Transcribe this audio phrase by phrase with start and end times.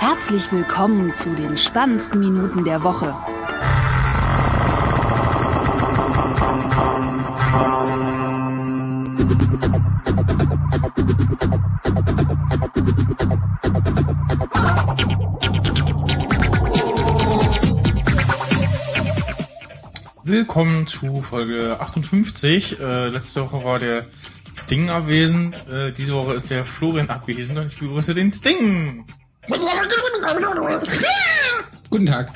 [0.00, 3.16] Herzlich willkommen zu den spannendsten Minuten der Woche.
[20.22, 22.78] Willkommen zu Folge 58.
[22.78, 24.06] Äh, letzte Woche war der
[24.54, 25.66] Sting abwesend.
[25.66, 29.04] Äh, diese Woche ist der Florian abwesend und ich begrüße den Sting.
[31.90, 32.32] Guten Tag.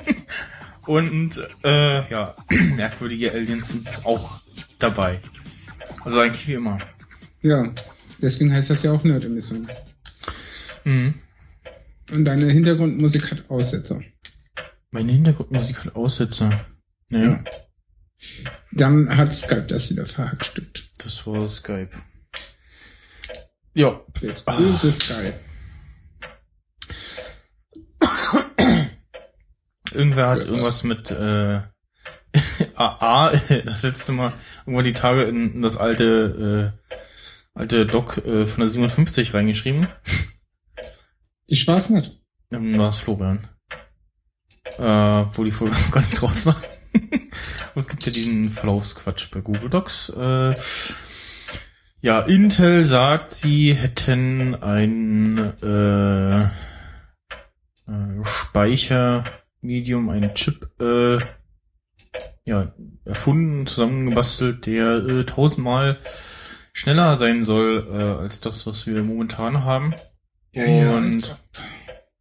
[0.86, 2.36] Und äh, ja,
[2.76, 4.40] merkwürdige Aliens sind auch
[4.78, 5.20] dabei.
[6.04, 6.78] Also eigentlich wie immer.
[7.42, 7.72] Ja,
[8.22, 9.68] deswegen heißt das ja auch Nerd-Emission.
[10.84, 11.14] Mhm.
[12.12, 14.00] Und deine Hintergrundmusik hat Aussetzer.
[14.90, 16.64] Meine Hintergrundmusik hat Aussetzer.
[17.10, 17.44] Ja, Ja.
[18.72, 20.90] Dann hat Skype das wieder verhackstückt.
[20.98, 21.90] das war Skype.
[23.74, 24.00] Ja.
[24.22, 24.56] Das Ah.
[24.56, 25.34] böse Skype.
[29.92, 31.60] Irgendwer hat irgendwas mit äh,
[32.74, 33.32] AA,
[33.64, 34.32] das letzte Mal
[34.66, 36.90] irgendwann die Tage in, das alte äh,
[37.56, 39.88] alte Doc äh, von der 57 reingeschrieben.
[41.46, 42.20] Ich weiß nicht.
[42.50, 43.48] Dann war es Florian.
[44.78, 46.56] Äh, wo die Folge noch gar nicht raus war.
[47.74, 50.08] Es gibt ja diesen Verlaufsquatsch bei Google Docs.
[50.16, 50.54] Äh,
[52.00, 56.48] ja, Intel sagt, sie hätten ein äh,
[57.86, 61.18] äh, Speichermedium, ein Chip, äh,
[62.44, 62.72] ja,
[63.04, 65.98] erfunden, zusammengebastelt, der äh, tausendmal
[66.72, 69.94] schneller sein soll äh, als das, was wir momentan haben.
[70.96, 71.36] Und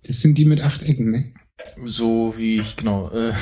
[0.06, 1.34] Das sind die mit acht Ecken, ne?
[1.86, 3.34] so wie ich, genau, äh,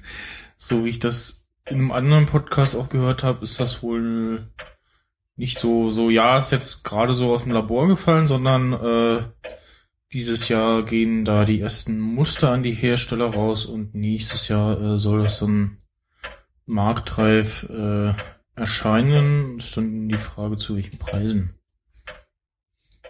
[0.56, 4.48] so wie ich das in einem anderen Podcast auch gehört habe, ist das wohl
[5.36, 9.22] nicht so, so, ja, ist jetzt gerade so aus dem Labor gefallen, sondern äh,
[10.12, 14.98] dieses Jahr gehen da die ersten Muster an die Hersteller raus und nächstes Jahr äh,
[14.98, 15.78] soll das dann
[16.66, 18.12] marktreif äh,
[18.54, 19.58] erscheinen.
[19.58, 21.54] Ist dann die Frage, zu welchen Preisen.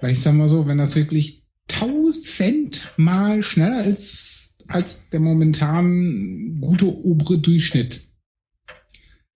[0.00, 6.86] Weil ich sag mal so, wenn das wirklich tausendmal schneller ist als der momentan gute
[6.86, 8.08] obere Durchschnitt,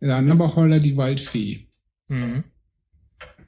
[0.00, 1.66] dann aber Holler die Waldfee.
[2.08, 2.44] Mhm.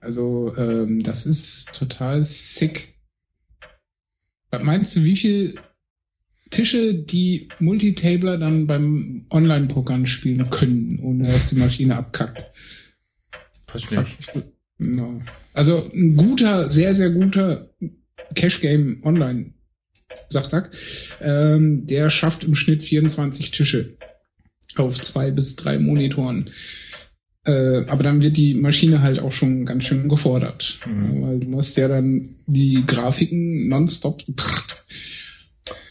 [0.00, 2.98] Also, ähm, das ist total sick.
[4.51, 5.55] Was meinst du, wie viel
[6.51, 12.51] Tische die Multitabler dann beim Online-Pokern spielen können, ohne dass die Maschine abkackt?
[14.79, 15.21] No.
[15.53, 17.69] Also ein guter, sehr, sehr guter
[18.35, 19.53] Cash-Game Online,
[20.29, 20.71] sagt Sack,
[21.21, 23.97] ähm, der schafft im Schnitt 24 Tische
[24.77, 26.51] auf zwei bis drei Monitoren.
[27.49, 30.81] Äh, aber dann wird die Maschine halt auch schon ganz schön gefordert.
[30.87, 31.23] Mhm.
[31.23, 34.23] Weil du musst ja dann die Grafiken nonstop.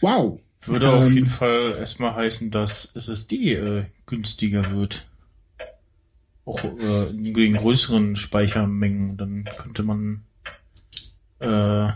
[0.00, 0.40] Wow.
[0.66, 5.08] Würde auf Ähm, jeden Fall erstmal heißen, dass SSD äh, günstiger wird.
[6.44, 9.16] Auch äh, in den größeren Speichermengen.
[9.16, 10.22] Dann könnte man
[11.40, 11.88] äh,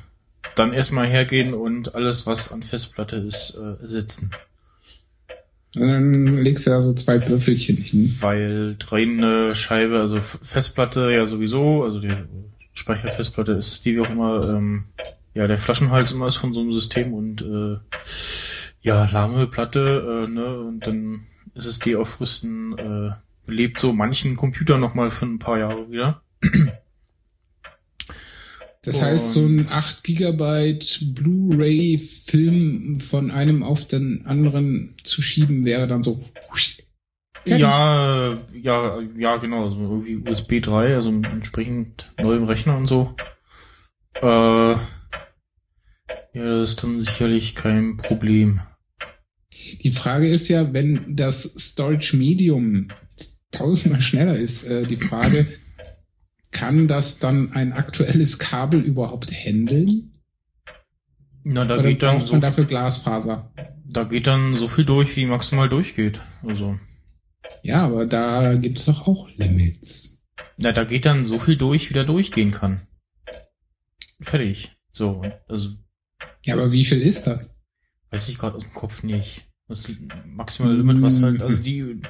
[0.56, 4.30] dann erstmal hergehen und alles, was an Festplatte ist, äh, ersetzen.
[5.74, 8.14] Dann legst du da so zwei Würfelchen hin.
[8.20, 12.14] Weil drehende Scheibe, also Festplatte ja sowieso, also die
[12.72, 14.84] Speicherfestplatte ist die wie auch immer, ähm,
[15.34, 17.78] ja, der Flaschenhals immer ist von so einem System und äh,
[18.82, 23.12] ja, lahme Platte, äh, ne, und dann SSD aufrüsten, äh,
[23.46, 26.22] belebt so manchen Computer nochmal für ein paar Jahre wieder.
[28.84, 35.86] Das heißt, so ein 8 Gigabyte Blu-ray-Film von einem auf den anderen zu schieben, wäre
[35.86, 36.24] dann so.
[37.44, 43.14] Ja, ja, ja, genau, so irgendwie USB 3, also entsprechend neuem Rechner und so.
[44.20, 44.26] Äh,
[44.74, 44.78] ja,
[46.34, 48.62] das ist dann sicherlich kein Problem.
[49.82, 52.88] Die Frage ist ja, wenn das Storage Medium
[53.52, 55.46] tausendmal schneller ist, äh, die Frage,
[56.52, 60.20] kann das dann ein aktuelles Kabel überhaupt handeln?
[61.44, 63.52] Na, da Oder geht dann braucht so, man dafür Glasfaser?
[63.84, 66.20] da geht dann so viel durch, wie maximal durchgeht.
[66.46, 66.78] Also,
[67.62, 70.22] Ja, aber da gibt's doch auch Limits.
[70.56, 72.86] na, da geht dann so viel durch, wie da durchgehen kann.
[74.20, 74.72] Fertig.
[74.92, 75.70] So, also,
[76.44, 77.58] Ja, aber wie viel ist das?
[78.10, 79.46] weiß ich gerade aus dem Kopf nicht.
[79.68, 79.88] Das
[80.26, 82.00] maximale Limit, was halt, also die,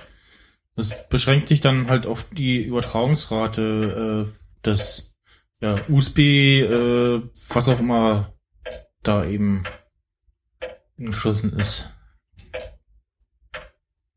[0.77, 5.15] das beschränkt sich dann halt auf die Übertragungsrate äh, des
[5.61, 8.33] ja, USB, äh, was auch immer
[9.03, 9.65] da eben
[10.99, 11.95] angeschlossen ist.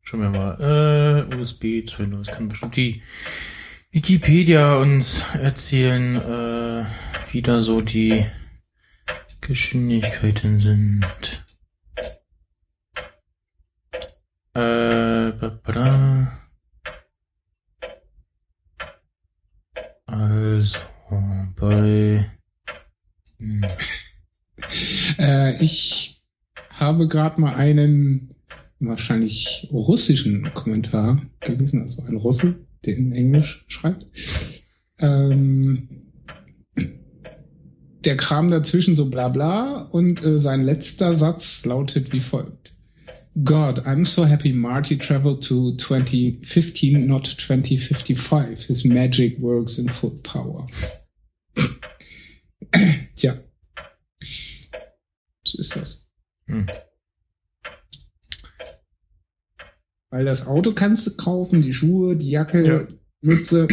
[0.01, 1.27] Schauen wir mal.
[1.31, 2.17] Äh, USB 2.0.
[2.17, 3.01] Das kann bestimmt die
[3.91, 6.85] Wikipedia uns erzählen, äh,
[7.31, 8.25] wie da so die
[9.41, 11.05] Geschwindigkeiten sind.
[14.53, 16.44] Äh, ba, ba, da.
[20.05, 20.79] Also,
[21.59, 22.29] bei.
[23.37, 23.65] Hm.
[25.19, 26.23] Äh, ich
[26.69, 28.35] habe gerade mal einen
[28.79, 32.55] wahrscheinlich russischen Kommentar gelesen, also ein Russe,
[32.85, 34.05] der in Englisch schreibt.
[34.99, 35.89] Ähm,
[38.05, 42.74] der Kram dazwischen so bla bla und äh, sein letzter Satz lautet wie folgt.
[43.43, 48.63] God, I'm so happy Marty traveled to 2015, not 2055.
[48.67, 50.65] His magic works in full power.
[53.15, 53.37] Tja.
[55.45, 56.09] So ist das.
[56.47, 56.67] Hm.
[60.11, 62.87] Weil das Auto kannst du kaufen, die Schuhe, die Jacke, Ja.
[63.21, 63.67] Mütze.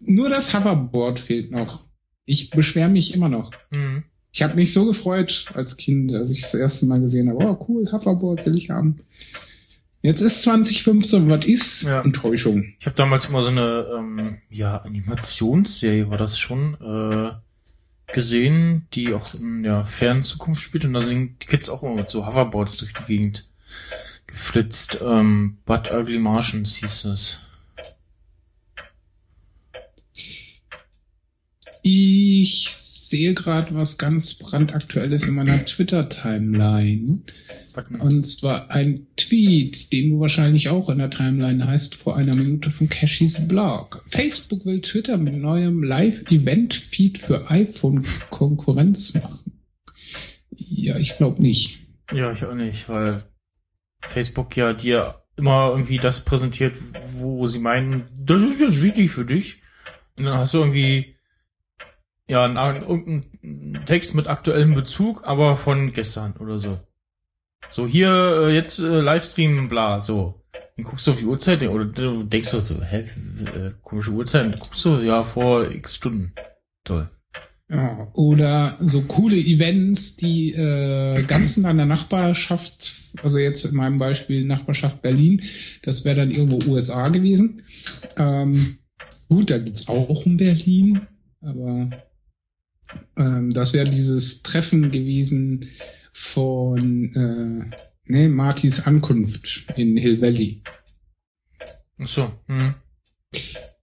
[0.00, 1.86] Nur das Hoverboard fehlt noch.
[2.26, 3.52] Ich beschwere mich immer noch.
[3.72, 4.04] Hm.
[4.36, 7.42] Ich habe mich so gefreut als Kind, als ich das erste Mal gesehen habe.
[7.42, 8.98] Oh, cool, Hoverboard will ich haben.
[10.02, 11.84] Jetzt ist 2015, was ist?
[11.84, 12.02] Ja.
[12.02, 12.74] Enttäuschung.
[12.78, 19.14] Ich habe damals immer so eine ähm, ja, Animationsserie, war das schon, äh, gesehen, die
[19.14, 22.26] auch in der fernen Zukunft spielt und da sind die Kids auch immer mit so
[22.26, 23.48] Hoverboards durch die Gegend
[24.26, 24.98] geflitzt.
[25.00, 27.38] Ähm, But Ugly Martians hieß es.
[31.88, 37.20] Ich sehe gerade was ganz brandaktuelles in meiner Twitter-Timeline.
[38.00, 42.72] Und zwar ein Tweet, den du wahrscheinlich auch in der Timeline hast, vor einer Minute
[42.72, 44.02] von Cashys Blog.
[44.08, 49.62] Facebook will Twitter mit neuem Live-Event-Feed für iPhone Konkurrenz machen.
[50.56, 51.78] Ja, ich glaube nicht.
[52.12, 53.22] Ja, ich auch nicht, weil
[54.00, 56.74] Facebook ja dir immer irgendwie das präsentiert,
[57.14, 59.62] wo sie meinen, das ist jetzt wichtig für dich.
[60.16, 61.15] Und dann hast du irgendwie
[62.28, 66.78] ja einen, irgendeinen Text mit aktuellem Bezug, aber von gestern oder so.
[67.70, 70.42] So hier äh, jetzt äh, Livestream, bla, so.
[70.76, 74.44] Dann guckst du auf die Uhrzeit oder du denkst du so, hä, äh, komische Uhrzeit,
[74.44, 76.32] dann guckst du, ja, vor x Stunden.
[76.84, 77.08] Toll.
[77.68, 83.96] Ja, oder so coole Events, die äh, ganz in deiner Nachbarschaft, also jetzt in meinem
[83.96, 85.42] Beispiel Nachbarschaft Berlin,
[85.82, 87.62] das wäre dann irgendwo USA gewesen.
[88.16, 88.78] Ähm,
[89.28, 91.00] gut, da gibt's auch in Berlin,
[91.40, 91.90] aber
[93.16, 95.66] ähm, das wäre dieses Treffen gewesen
[96.12, 100.62] von äh, ne, Martys Ankunft in Hill Valley.
[101.98, 102.74] Ach so, hm.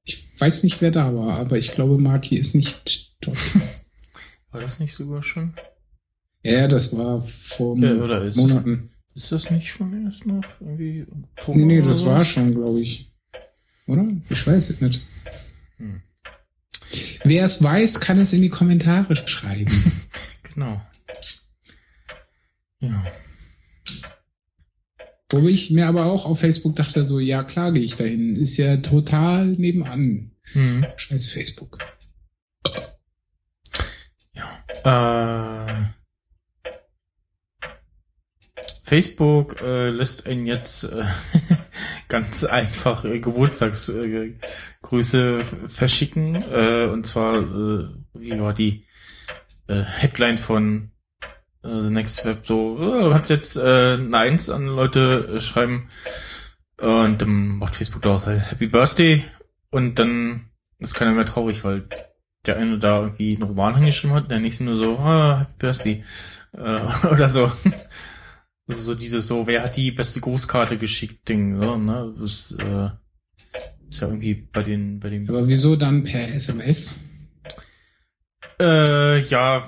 [0.03, 3.37] Ich weiß nicht, wer da war, aber ich glaube, Marty ist nicht dort.
[4.51, 5.53] War das nicht sogar schon?
[6.43, 8.91] ja, das war vor Ja, ist Monaten.
[9.15, 12.07] Ist das nicht schon erst noch irgendwie Oktober Nee, nee, das so?
[12.07, 13.11] war schon, glaube ich.
[13.87, 14.07] Oder?
[14.29, 15.01] Ich weiß es nicht.
[15.77, 16.01] Hm.
[17.23, 19.71] Wer es weiß, kann es in die Kommentare schreiben.
[20.53, 20.79] Genau.
[22.79, 23.03] Ja.
[25.31, 28.35] Wo ich mir aber auch auf Facebook dachte, so, ja, klar gehe ich dahin.
[28.35, 30.29] Ist ja total nebenan.
[30.51, 30.85] Hm.
[30.95, 31.79] Scheiß Facebook.
[34.83, 35.73] Äh,
[38.83, 41.05] Facebook äh, lässt einen jetzt äh,
[42.13, 46.35] ganz einfach äh, Geburtstagsgrüße äh, verschicken.
[46.35, 48.85] Äh, und zwar, äh, wie war die
[49.65, 50.91] äh, Headline von
[51.63, 52.45] äh, The Next Web?
[52.45, 55.89] So, äh, du jetzt äh, Neins an Leute äh, schreiben.
[56.79, 59.23] Und dann macht Facebook daraus halt Happy Birthday.
[59.71, 61.87] Und dann ist keiner mehr traurig, weil
[62.45, 66.03] der eine da irgendwie einen Roman hingeschrieben hat, der nächste nur so, ah, Happy Birthday.
[66.55, 67.51] Äh, oder so.
[68.67, 72.13] Also so dieses so, wer hat die beste Grußkarte geschickt, Ding, so, ne?
[72.17, 72.89] Das äh,
[73.89, 75.27] ist ja irgendwie bei den, bei den.
[75.29, 76.99] Aber wieso dann per SMS?
[78.59, 79.65] Äh, ja,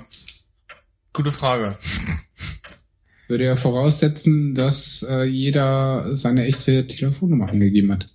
[1.12, 1.76] gute Frage.
[3.28, 8.08] Würde ja voraussetzen, dass äh, jeder seine echte Telefonnummer angegeben hat.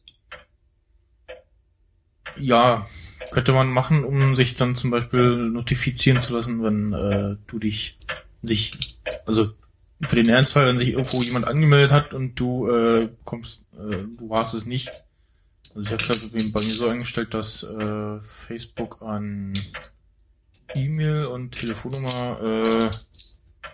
[2.37, 2.87] Ja,
[3.31, 7.99] könnte man machen, um sich dann zum Beispiel notifizieren zu lassen, wenn äh, du dich
[8.41, 9.51] sich, also
[10.03, 14.29] für den Ernstfall, wenn sich irgendwo jemand angemeldet hat und du äh, kommst, äh, du
[14.29, 14.91] warst es nicht.
[15.75, 19.53] Also ich habe es bei mir so eingestellt, dass äh, Facebook an
[20.75, 22.89] E-Mail und Telefonnummer äh,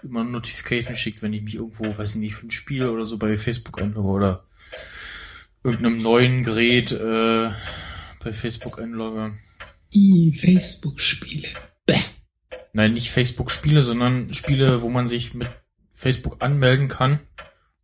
[0.04, 3.06] immer eine Notification schickt, wenn ich mich irgendwo, weiß ich nicht, für ein Spiel oder
[3.06, 4.44] so bei Facebook einlogge oder
[5.64, 7.50] irgendeinem neuen Gerät äh,
[8.24, 9.38] bei Facebook einlogge.
[9.94, 11.48] I, Facebook-Spiele.
[11.86, 11.96] Bäh.
[12.74, 15.50] Nein, nicht Facebook-Spiele, sondern Spiele, wo man sich mit
[15.98, 17.20] Facebook anmelden kann,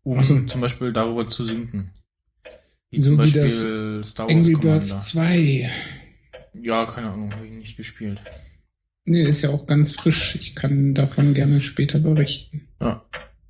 [0.04, 0.40] um so.
[0.46, 1.92] zum Beispiel darüber zu synken.
[2.92, 4.80] Wie So zum wie Beispiel das Star Wars Angry Commander.
[4.80, 5.70] Birds 2.
[6.62, 8.22] Ja, keine Ahnung, habe ich nicht gespielt.
[9.06, 10.36] Nee, ist ja auch ganz frisch.
[10.36, 12.70] Ich kann davon gerne später berichten.
[12.80, 13.04] Ja.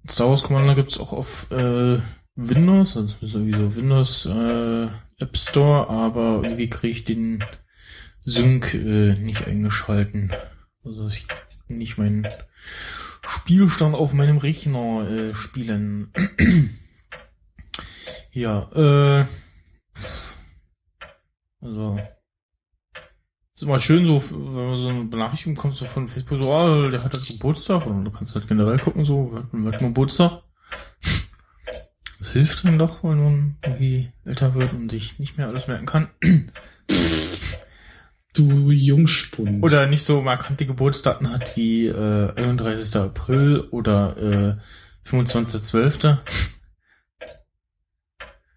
[0.10, 2.00] Star Wars Commander gibt's auch auf äh,
[2.36, 4.88] Windows, also sowieso Windows äh,
[5.20, 7.44] App Store, aber irgendwie kriege ich den
[8.24, 10.32] Sync äh, nicht eingeschalten.
[10.86, 11.28] Also ich
[11.68, 12.28] nicht meinen
[13.26, 16.12] Spielstand auf meinem Rechner äh, spielen.
[18.32, 19.26] ja, äh,
[21.62, 22.00] also
[23.56, 26.90] ist immer schön so, wenn man so eine Benachrichtigung kommt, so von Facebook, so, ah,
[26.90, 30.42] der hat halt Geburtstag, und du kannst halt generell gucken, so, wer hat Geburtstag.
[32.20, 35.86] Das hilft dann doch, wenn man irgendwie älter wird und sich nicht mehr alles merken
[35.86, 36.08] kann.
[38.34, 39.64] Du Jungspund.
[39.64, 42.96] Oder nicht so markante Geburtsdaten hat wie äh, 31.
[43.00, 46.18] April oder äh, 25.12.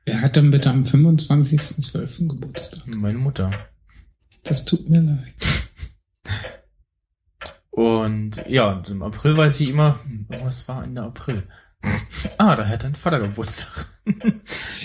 [0.06, 2.28] Wer hat dann bitte am 25.12.
[2.28, 2.86] Geburtstag?
[2.86, 3.50] Meine Mutter.
[4.44, 5.34] Das tut mir leid.
[7.70, 11.42] Und ja, im April weiß ich immer, was war Ende April?
[12.38, 13.86] Ah, da hat dein Vater Geburtstag.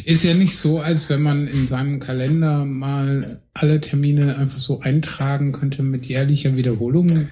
[0.06, 4.80] Ist ja nicht so, als wenn man in seinem Kalender mal alle Termine einfach so
[4.80, 7.30] eintragen könnte mit jährlicher Wiederholung.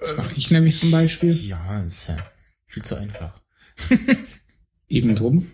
[0.00, 1.32] Das mache ich nämlich zum Beispiel.
[1.32, 2.16] Ja, ist ja
[2.66, 3.40] viel zu einfach.
[4.88, 5.50] Eben drum.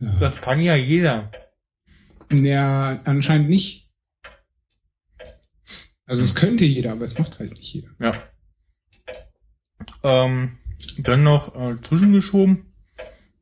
[0.00, 0.12] Ja.
[0.18, 1.30] Das kann ja jeder.
[2.32, 3.90] Ja, anscheinend nicht.
[6.06, 7.90] Also es könnte jeder, aber es macht halt nicht jeder.
[8.00, 8.22] Ja.
[10.02, 10.58] Ähm,
[10.98, 12.64] dann noch äh, zwischengeschoben.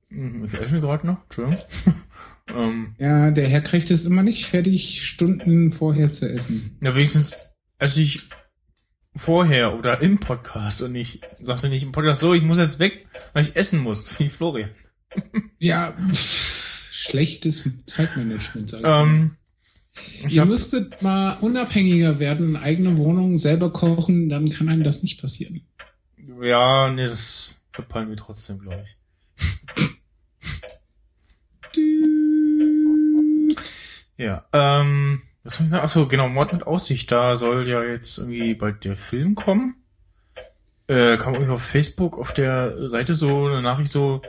[0.08, 1.64] Hm, ich esse gerade noch, Entschuldigung.
[2.54, 6.76] ähm, ja, der Herr kriegt es immer nicht fertig, Stunden vorher zu essen.
[6.82, 7.36] Ja, wenigstens
[7.78, 8.30] esse ich
[9.14, 13.06] vorher oder im Podcast und ich sagte nicht im Podcast so, ich muss jetzt weg,
[13.32, 14.70] weil ich essen muss, wie Florian.
[15.58, 19.36] ja, pff, schlechtes Zeitmanagement, sag ich ähm,
[20.28, 25.62] Ihr müsstet mal unabhängiger werden, eigene Wohnung selber kochen, dann kann einem das nicht passieren.
[26.40, 28.96] Ja, nee, das verpeilen wir trotzdem gleich.
[34.16, 35.84] ja, ähm, was soll ich sagen?
[35.84, 39.76] Achso, genau, Mord mit Aussicht, da soll ja jetzt irgendwie bald der Film kommen.
[40.86, 44.22] Äh, kam irgendwie auf Facebook auf der Seite so eine Nachricht so,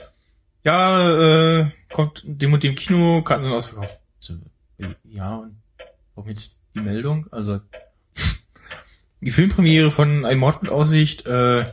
[0.63, 4.00] ja, äh, kommt dem und dem Kino, Karten sind ausverkauft.
[4.20, 4.34] So,
[5.04, 5.62] ja, und
[6.16, 7.28] warum jetzt die Meldung?
[7.32, 7.62] Also,
[9.22, 11.66] die Filmpremiere von Ein Mord mit Aussicht äh,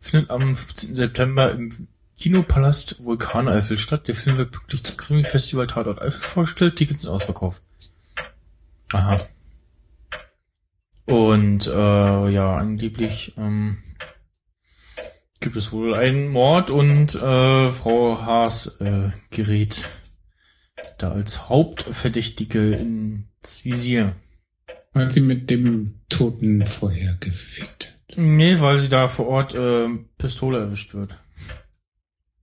[0.00, 0.94] findet am 15.
[0.94, 4.08] September im Kinopalast Vulkaneifel statt.
[4.08, 6.76] Der Film wird pünktlich zum Krimi-Festival Tatort Eifel vorgestellt.
[6.76, 7.62] Tickets sind ausverkauft.
[8.92, 9.20] Aha.
[11.06, 13.78] Und äh, ja, angeblich ähm,
[15.40, 19.88] gibt es wohl einen Mord und äh, Frau Haas äh, gerät
[20.98, 24.14] da als Hauptverdächtige ins Visier.
[24.92, 27.99] Weil sie mit dem Toten vorher gefickt.
[28.20, 31.16] Nee, weil sie da vor Ort äh, Pistole erwischt wird.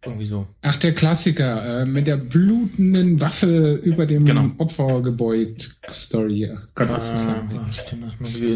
[0.03, 0.48] Irgendwie so.
[0.62, 4.43] Ach, der Klassiker, äh, mit der blutenden Waffe über dem genau.
[4.57, 6.50] Opfer gebeugt Story.
[6.51, 7.50] Ach Gott, das ist lang.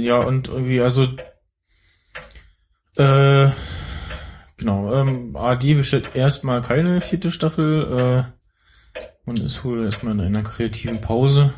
[0.01, 1.04] Ja, und irgendwie, also
[2.98, 3.50] äh,
[4.58, 8.28] genau, ähm, AD bestellt erstmal keine vierte Staffel,
[8.98, 11.54] äh, man ist wohl erstmal in einer kreativen Pause.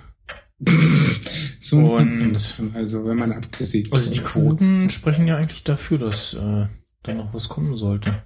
[1.60, 3.89] So und also wenn man abgesehen.
[3.91, 6.67] Also die Quoten sprechen ja eigentlich dafür, dass äh,
[7.03, 8.24] da noch was kommen sollte.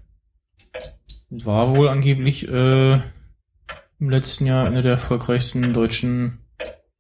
[1.30, 2.94] War wohl angeblich äh,
[4.00, 6.40] im letzten Jahr eine der erfolgreichsten deutschen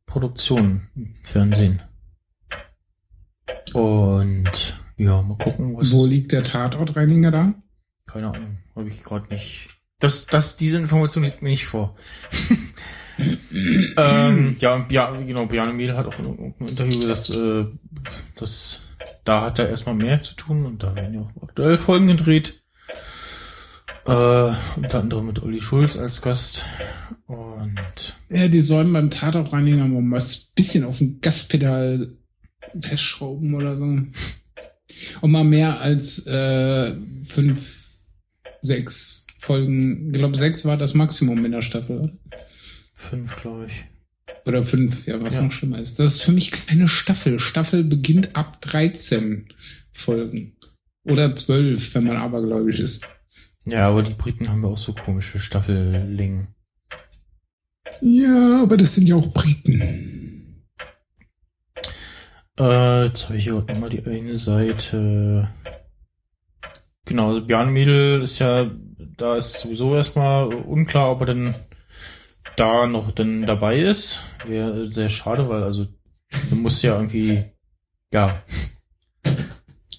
[0.05, 1.81] Produktionen im Fernsehen.
[3.73, 5.91] Und ja, mal gucken, was.
[5.91, 7.53] Wo liegt der Tatortreiniger da?
[8.05, 11.95] Keine Ahnung, habe ich gerade nicht das, das, diese Information liegt mir nicht vor.
[13.19, 17.65] ähm, ja, ja, genau, Bjarne Mädel hat auch in einem Interview gesagt, äh,
[18.35, 18.83] dass
[19.23, 22.63] da hat er erstmal mehr zu tun und da werden ja auch aktuell Folgen gedreht.
[24.05, 26.65] Äh, unter anderem mit Olli Schulz als Gast.
[27.25, 32.13] Und ja, die sollen beim Tatortreiniger mal was bisschen auf dem Gaspedal
[32.79, 33.83] festschrauben oder so.
[33.83, 36.95] Und mal mehr als äh,
[37.25, 37.97] fünf,
[38.61, 42.11] sechs Folgen, ich glaube sechs war das Maximum in der Staffel, oder?
[42.97, 43.85] Fünf, glaube ich.
[44.47, 45.43] Oder fünf, ja, was ja.
[45.43, 45.99] noch schlimmer ist.
[45.99, 47.39] Das ist für mich keine Staffel.
[47.39, 49.53] Staffel beginnt ab 13
[49.91, 50.57] Folgen.
[51.03, 53.07] Oder zwölf, wenn man abergläubisch ist.
[53.65, 56.47] Ja, aber die Briten haben ja auch so komische Staffellängen.
[58.01, 60.65] Ja, aber das sind ja auch Briten.
[62.59, 65.51] Äh, jetzt habe ich hier nochmal die eine Seite.
[67.05, 68.69] Genau, also Björn Mädel ist ja
[69.17, 71.55] da ist sowieso erstmal unklar, ob er denn
[72.57, 74.23] da noch denn dabei ist.
[74.45, 75.87] Wäre sehr schade, weil also
[76.29, 77.45] er muss ja irgendwie,
[78.11, 78.43] ja,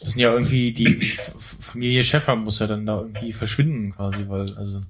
[0.05, 4.81] müssen ja irgendwie die Familie Schäfer muss ja dann da irgendwie verschwinden quasi, weil also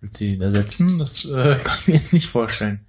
[0.00, 0.98] willst du ihn ersetzen?
[0.98, 2.86] Das äh, kann ich mir jetzt nicht vorstellen,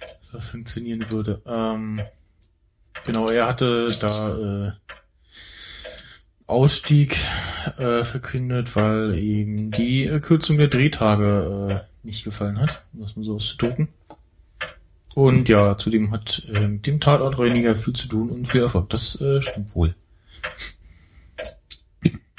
[0.00, 1.40] dass das funktionieren würde.
[1.46, 2.00] Ähm,
[3.04, 4.72] genau, er hatte da äh,
[6.46, 7.16] Ausstieg
[7.78, 13.16] äh, verkündet, weil ihm die äh, Kürzung der Drehtage äh, nicht gefallen hat, um das
[13.16, 13.88] mal so auszudrücken.
[15.14, 18.90] Und ja, zudem hat äh, mit dem Tatort weniger viel zu tun und viel Erfolg.
[18.90, 19.94] Das äh, stimmt wohl.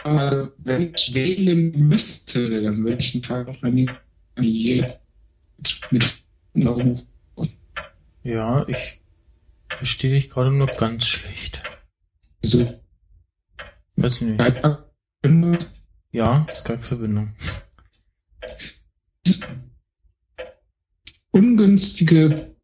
[0.03, 3.87] Also, wenn ich wählen müsste, dann würde ich einen eine
[4.35, 4.99] Familie
[5.89, 7.01] mit Augen.
[8.23, 9.01] Ja, ich
[9.69, 11.63] verstehe dich gerade nur ganz schlecht.
[12.41, 12.79] So,
[13.97, 14.39] Weiß nicht.
[16.11, 17.33] Ja, Skype-Verbindung.
[21.35, 22.55] Ungünstige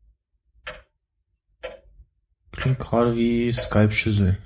[2.54, 4.38] Klingt gerade wie Skype-Schüssel.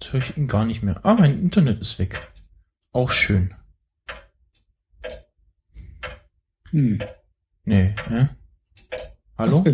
[0.00, 1.04] Jetzt höre ich ihn gar nicht mehr.
[1.04, 2.30] Ah, mein Internet ist weg.
[2.92, 3.54] Auch schön.
[6.70, 6.98] Hm.
[7.64, 8.28] Nee, hä?
[9.36, 9.64] Hallo?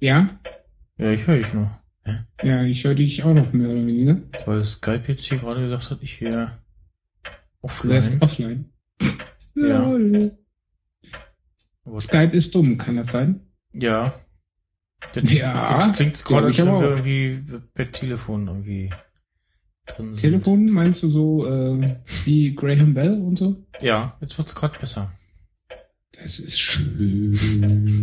[0.00, 0.40] Ja?
[0.98, 1.70] Ja, ich höre dich nur.
[2.42, 4.16] Ja, ich höre dich auch noch mehr oder weniger.
[4.44, 6.58] Weil Skype jetzt hier gerade gesagt hat, ich wäre
[7.62, 8.20] Offline.
[8.20, 8.72] offline.
[9.54, 9.96] Ja.
[12.06, 13.40] Skype ist dumm, kann das sein?
[13.72, 14.14] ja.
[15.14, 15.70] Jetzt, Ja.
[15.72, 17.44] Jetzt klingt es gerade, als wenn wir irgendwie
[17.74, 18.90] per Telefon irgendwie
[19.86, 20.22] drin sind.
[20.30, 23.56] Telefon, meinst du so äh, wie Graham Bell und so?
[23.80, 25.12] Ja, jetzt wird's gerade besser.
[26.12, 27.32] Das ist schön.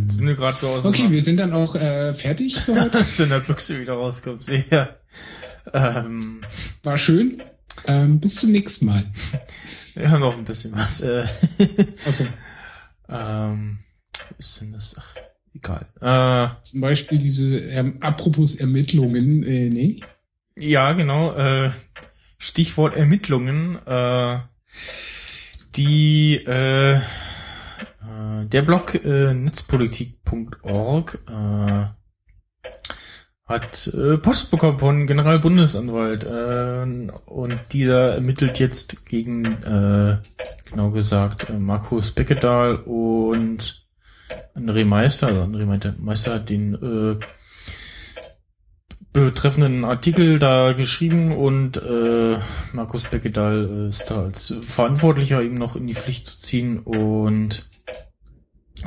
[0.01, 2.97] Jetzt bin ich gerade so aus, Okay, wir sind dann auch äh, fertig für heute.
[2.99, 4.51] aus der Büchse wieder rauskommst.
[4.69, 4.89] Ja.
[5.73, 6.41] Ähm,
[6.83, 7.41] War schön.
[7.87, 9.03] Ähm, bis zum nächsten Mal.
[9.95, 11.01] wir haben noch ein bisschen was.
[11.01, 11.25] Äh,
[12.05, 12.25] Also,
[13.09, 13.79] ähm,
[14.37, 14.95] ist denn das?
[14.97, 15.15] Ach,
[15.53, 15.87] egal.
[15.99, 20.01] Äh, zum Beispiel diese, ähm, apropos Ermittlungen, äh, nee.
[20.55, 21.33] Ja, genau.
[21.35, 21.71] Äh,
[22.37, 23.77] Stichwort Ermittlungen.
[23.85, 24.39] Äh,
[25.75, 27.01] die äh, äh,
[28.45, 31.85] der Blog äh, netzpolitik.org äh,
[33.51, 40.17] hat äh, Post bekommen von Generalbundesanwalt äh, und dieser ermittelt jetzt gegen äh,
[40.69, 43.85] genau gesagt äh, Markus Beckedahl und
[44.55, 47.23] André Meister, also André Meister hat den äh,
[49.11, 52.37] betreffenden Artikel da geschrieben und äh,
[52.71, 57.69] Markus Beckedahl ist da als Verantwortlicher eben noch in die Pflicht zu ziehen und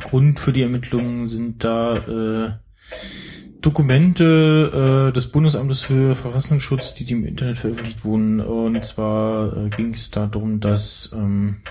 [0.03, 2.53] Grund für die Ermittlungen sind da äh,
[3.65, 8.41] Dokumente äh, des Bundesamtes für Verfassungsschutz, die, die im Internet veröffentlicht wurden.
[8.41, 11.63] Und zwar äh, ging es darum, dass ähm,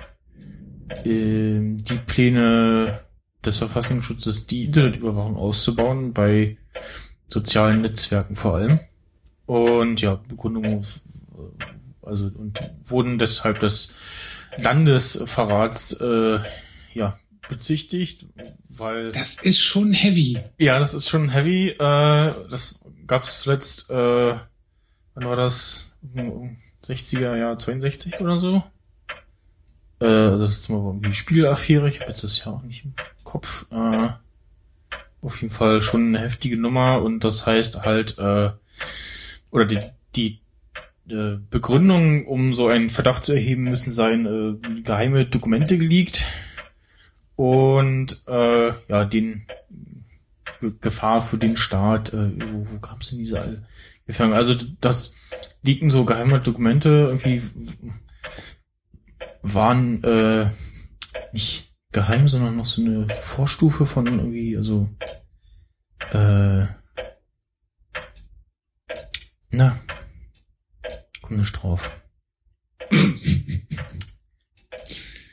[1.06, 2.99] äh, die Pläne
[3.45, 6.58] des Verfassungsschutzes, die Internetüberwachung auszubauen, bei
[7.27, 8.79] sozialen Netzwerken vor allem.
[9.45, 10.86] Und ja, Begründung, äh,
[12.01, 13.93] also und wurden deshalb des
[14.58, 16.39] Landesverrats äh,
[16.95, 18.25] ja bezichtigt,
[18.77, 20.39] weil Das ist schon heavy.
[20.57, 21.69] ja, das ist schon heavy.
[21.69, 24.36] Äh, das gab's zuletzt, äh,
[25.13, 25.95] wann war das?
[26.86, 28.63] 60er Jahr 62 oder so?
[29.99, 31.88] Äh, das ist mal irgendwie Spielaffäre.
[31.88, 33.65] Ich habe jetzt das Jahr auch nicht im Kopf.
[33.71, 34.09] Äh,
[35.21, 38.51] auf jeden Fall schon eine heftige Nummer und das heißt halt, äh,
[39.51, 39.79] oder die,
[40.15, 40.41] die
[41.09, 46.25] äh, Begründung, um so einen Verdacht zu erheben, müssen sein, äh, geheime Dokumente geleakt
[47.36, 49.46] und äh, ja, den
[50.60, 53.65] Ge- Gefahr für den Staat, äh, wo, wo kam es denn diese All
[54.06, 54.34] Gefangen?
[54.34, 55.15] Also das
[55.62, 57.41] liegen so geheime Dokumente irgendwie
[59.41, 60.50] waren äh,
[61.32, 64.89] nicht geheim, sondern noch so eine Vorstufe von irgendwie, also
[66.12, 66.65] äh,
[69.52, 69.80] na,
[71.22, 71.91] komm nicht drauf.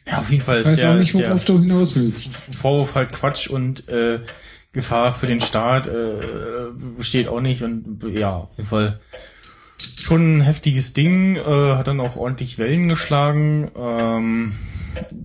[0.07, 2.43] ja, auf jeden Fall Ich ist weiß der, auch nicht, worauf du hinaus willst.
[2.57, 4.21] Vorwurf halt Quatsch und äh,
[4.73, 9.01] Gefahr für den Staat äh, besteht auch nicht und ja, auf jeden Fall
[9.99, 13.73] schon ein heftiges Ding, äh, hat dann auch ordentlich Wellen geschlagen.
[13.77, 14.55] Ähm,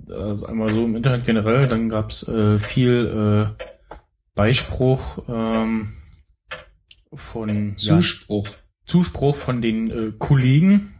[0.09, 3.63] also einmal so im Internet generell, dann gab's äh, viel äh,
[4.33, 5.93] Beispruch ähm,
[7.13, 8.47] von ja, Zuspruch.
[8.85, 10.94] Zuspruch von den äh, Kollegen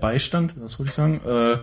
[0.00, 1.20] Beistand, das wollte ich sagen.
[1.24, 1.58] Äh,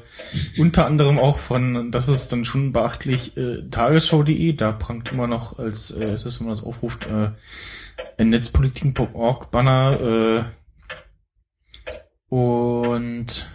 [0.59, 5.59] unter anderem auch von, das ist dann schon beachtlich, äh, tagesschau.de, da prangt immer noch
[5.59, 7.31] als äh, es ist, wenn man das aufruft, äh,
[8.17, 10.45] ein Netzpolitik.org Banner
[12.31, 13.51] äh, und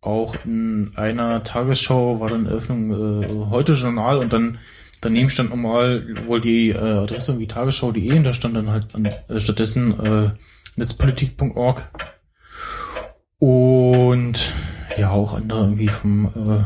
[0.00, 2.90] auch in einer Tagesschau war dann Eröffnung
[3.22, 4.58] äh, heute Journal und dann
[5.00, 9.06] daneben stand nochmal wohl die äh, Adresse irgendwie tagesschau.de und da stand dann halt an,
[9.06, 10.30] äh, stattdessen äh,
[10.76, 11.90] netzpolitik.org.
[13.40, 14.52] Und
[14.98, 16.64] ja, auch andere irgendwie vom äh,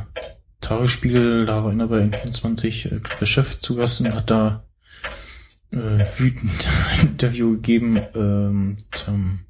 [0.61, 4.65] Tagesspiegel, da war einer bei N24 äh, der Chef zu Gast und hat da
[5.71, 8.03] äh, wütend ein Interview gegeben.
[8.15, 9.47] Ähm, zum,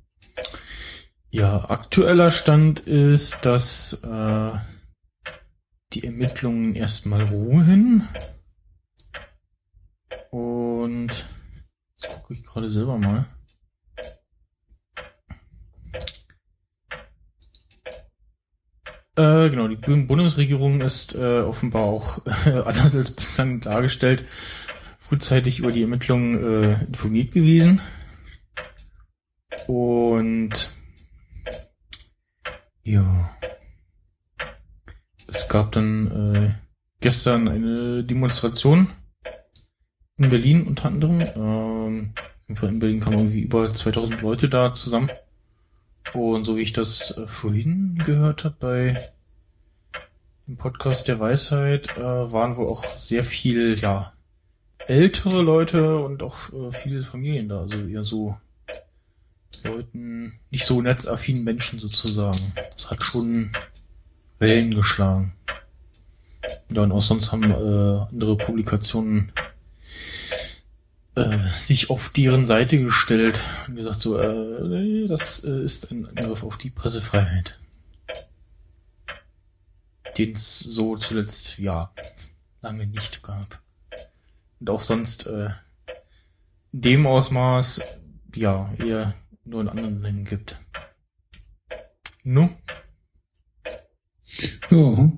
[1.30, 4.50] ja, aktueller Stand ist, dass äh,
[5.94, 8.06] die Ermittlungen erstmal ruhen.
[10.30, 11.26] Und
[11.96, 13.24] jetzt gucke ich gerade selber mal.
[19.16, 24.24] Äh, genau, die Bundesregierung ist äh, offenbar auch äh, anders als bislang dargestellt
[25.04, 27.80] frühzeitig über die Ermittlungen äh, informiert gewesen.
[29.66, 30.76] Und
[32.82, 33.30] ja,
[35.26, 36.54] es gab dann äh,
[37.00, 38.88] gestern eine Demonstration
[40.16, 41.20] in Berlin unter anderem.
[41.36, 42.14] Ähm,
[42.48, 45.10] in Berlin kamen irgendwie über 2000 Leute da zusammen.
[46.12, 49.10] Und so wie ich das äh, vorhin gehört habe bei
[50.46, 54.12] dem Podcast der Weisheit, äh, waren wohl auch sehr viel, ja,
[54.86, 57.60] ältere Leute und auch äh, viele Familien da.
[57.60, 58.36] Also eher so
[59.64, 62.38] Leuten, nicht so netzaffinen Menschen sozusagen.
[62.72, 63.50] Das hat schon
[64.38, 65.32] Wellen geschlagen.
[66.70, 69.32] Ja, und auch sonst haben äh, andere Publikationen
[71.16, 76.42] äh, sich auf deren Seite gestellt und gesagt so, äh, das äh, ist ein Angriff
[76.42, 77.58] auf die Pressefreiheit.
[80.18, 81.92] Den es so zuletzt, ja,
[82.62, 83.62] lange nicht gab.
[84.60, 85.50] Und auch sonst äh,
[86.72, 87.82] dem Ausmaß,
[88.34, 90.58] ja, eher nur in anderen Ländern gibt.
[92.24, 92.50] No?
[94.70, 95.12] Ja.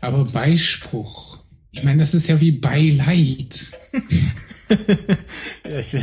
[0.00, 1.29] Aber Beispruch.
[1.72, 3.72] Ich meine, das ist ja wie Beileid.
[5.64, 5.96] ja, ich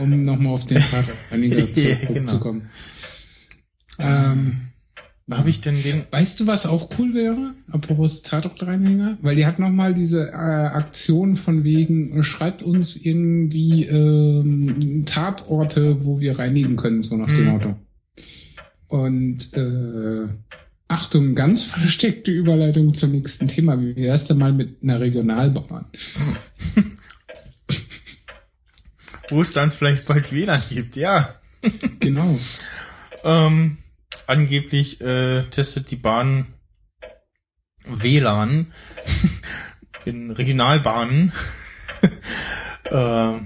[0.00, 1.12] um nochmal auf den Vater
[1.74, 2.70] zurückzukommen.
[3.98, 4.32] ja, genau.
[4.32, 4.70] ähm,
[5.30, 6.02] habe ich denn den?
[6.10, 7.54] Weißt du, was auch cool wäre?
[7.70, 9.16] Apropos Tatortreiniger?
[9.22, 16.18] Weil die hat nochmal diese äh, Aktion von wegen, schreibt uns irgendwie ähm, Tatorte, wo
[16.18, 17.34] wir reinigen können, so nach hm.
[17.34, 17.76] dem Motto.
[18.88, 20.28] Und äh,
[20.90, 23.80] Achtung, ganz versteckte Überleitung zum nächsten Thema.
[23.80, 25.86] Wie wär's denn mal mit einer Regionalbahn?
[29.28, 31.36] Wo es dann vielleicht bald WLAN gibt, ja.
[32.00, 32.36] genau.
[33.22, 33.78] ähm,
[34.26, 36.54] angeblich äh, testet die Bahn
[37.86, 38.72] WLAN
[40.06, 41.32] in Regionalbahnen
[42.86, 43.38] äh,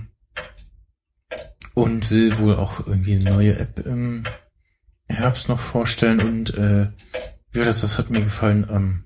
[1.74, 4.24] und will wohl auch irgendwie eine neue App im
[5.08, 6.86] Herbst noch vorstellen und äh,
[7.54, 8.66] ja, das, das hat mir gefallen.
[8.70, 9.04] Ähm,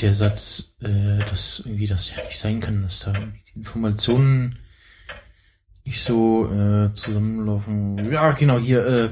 [0.00, 4.58] der Satz, äh, dass irgendwie das ja nicht sein kann, dass da irgendwie die Informationen
[5.84, 8.10] nicht so äh, zusammenlaufen.
[8.10, 9.10] Ja, genau, hier, äh,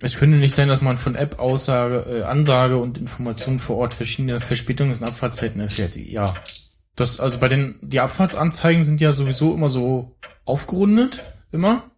[0.00, 3.94] es könnte nicht sein, dass man von App Aussage, äh, Ansage und Informationen vor Ort
[3.94, 5.94] verschiedene Verspätungs- und Abfahrtszeiten erfährt.
[5.96, 6.34] Ja.
[6.96, 11.90] Das, also bei den, die Abfahrtsanzeigen sind ja sowieso immer so aufgerundet, immer.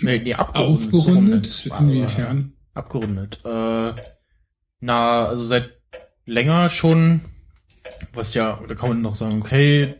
[0.00, 0.92] Nee, nee abgerundet.
[0.92, 1.66] Aufgerundet?
[1.78, 2.57] Inwiefern?
[2.78, 3.40] Abgerundet.
[3.44, 3.94] Äh,
[4.80, 5.78] na, also seit
[6.24, 7.22] länger schon,
[8.12, 9.96] was ja, da kann man noch sagen, okay,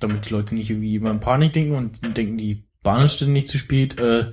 [0.00, 3.48] damit die Leute nicht irgendwie immer in Panik denken und denken, die Bahn ist nicht
[3.48, 4.32] zu spät, äh,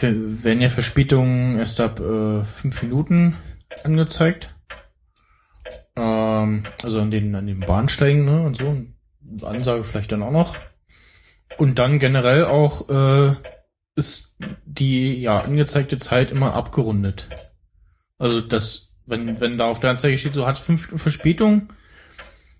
[0.00, 3.36] werden ja Verspätungen erst ab äh, fünf Minuten
[3.84, 4.54] angezeigt.
[5.96, 8.66] Ähm, also an den, an den Bahnsteigen, ne, und so.
[8.66, 8.94] Und
[9.44, 10.56] Ansage vielleicht dann auch noch.
[11.56, 13.34] Und dann generell auch äh,
[13.98, 17.26] ist die ja angezeigte Zeit immer abgerundet.
[18.16, 21.72] Also das, wenn, wenn da auf der Anzeige steht, so hat fünf Verspätung,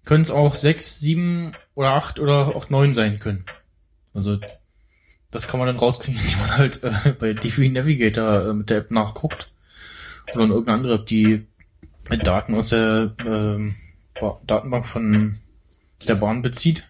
[0.04, 3.44] können es auch sechs, sieben oder acht oder auch neun sein können.
[4.12, 4.40] Also
[5.30, 8.78] das kann man dann rauskriegen, indem man halt äh, bei DV Navigator äh, mit der
[8.78, 9.52] App nachguckt.
[10.34, 11.46] Oder in irgendeiner andere App, die
[12.24, 13.76] Daten aus der ähm,
[14.44, 15.38] Datenbank von
[16.08, 16.87] der Bahn bezieht.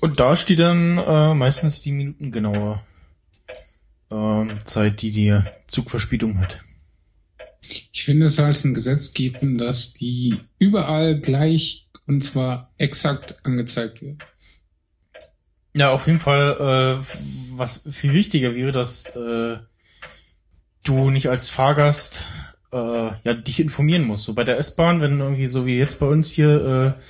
[0.00, 2.82] Und da steht dann äh, meistens die minutengenaue
[4.10, 6.60] ähm, Zeit, die die Zugverspätung hat.
[7.92, 14.02] Ich finde es halt ein Gesetz geben, dass die überall gleich und zwar exakt angezeigt
[14.02, 14.22] wird.
[15.74, 17.04] Ja, auf jeden Fall, äh,
[17.56, 19.58] was viel wichtiger wäre, dass äh,
[20.84, 22.28] du nicht als Fahrgast
[22.72, 24.24] äh, ja dich informieren musst.
[24.24, 27.02] So bei der S-Bahn, wenn irgendwie so wie jetzt bei uns hier äh,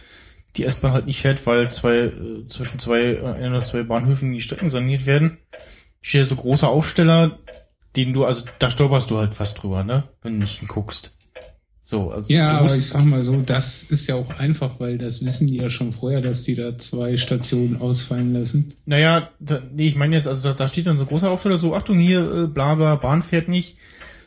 [0.57, 4.33] die S-Bahn halt nicht fährt, weil zwei äh, zwischen zwei äh, ein oder zwei Bahnhöfen
[4.33, 5.39] die Strecken saniert werden,
[6.01, 7.39] steht so großer Aufsteller,
[7.97, 11.17] den du also da stolperst du halt fast drüber, ne, wenn du nicht hinguckst.
[11.83, 15.25] So, also Ja, aber ich sag mal so, das ist ja auch einfach, weil das
[15.25, 18.75] wissen die ja schon vorher, dass die da zwei Stationen ausfallen lassen.
[18.87, 21.77] Naja, da, nee, ich meine jetzt, also da, da steht dann so großer Aufsteller, so,
[21.77, 23.77] Achtung, hier, äh, bla bla, Bahn fährt nicht.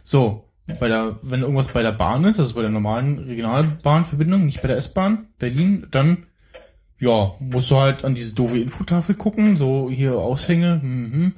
[0.05, 0.45] So,
[0.79, 4.67] bei der, wenn irgendwas bei der Bahn ist, also bei der normalen Regionalbahnverbindung, nicht bei
[4.67, 6.25] der S-Bahn, Berlin, dann,
[6.99, 11.33] ja, musst du halt an diese doofe Infotafel gucken, so, hier Aushänge, mhm.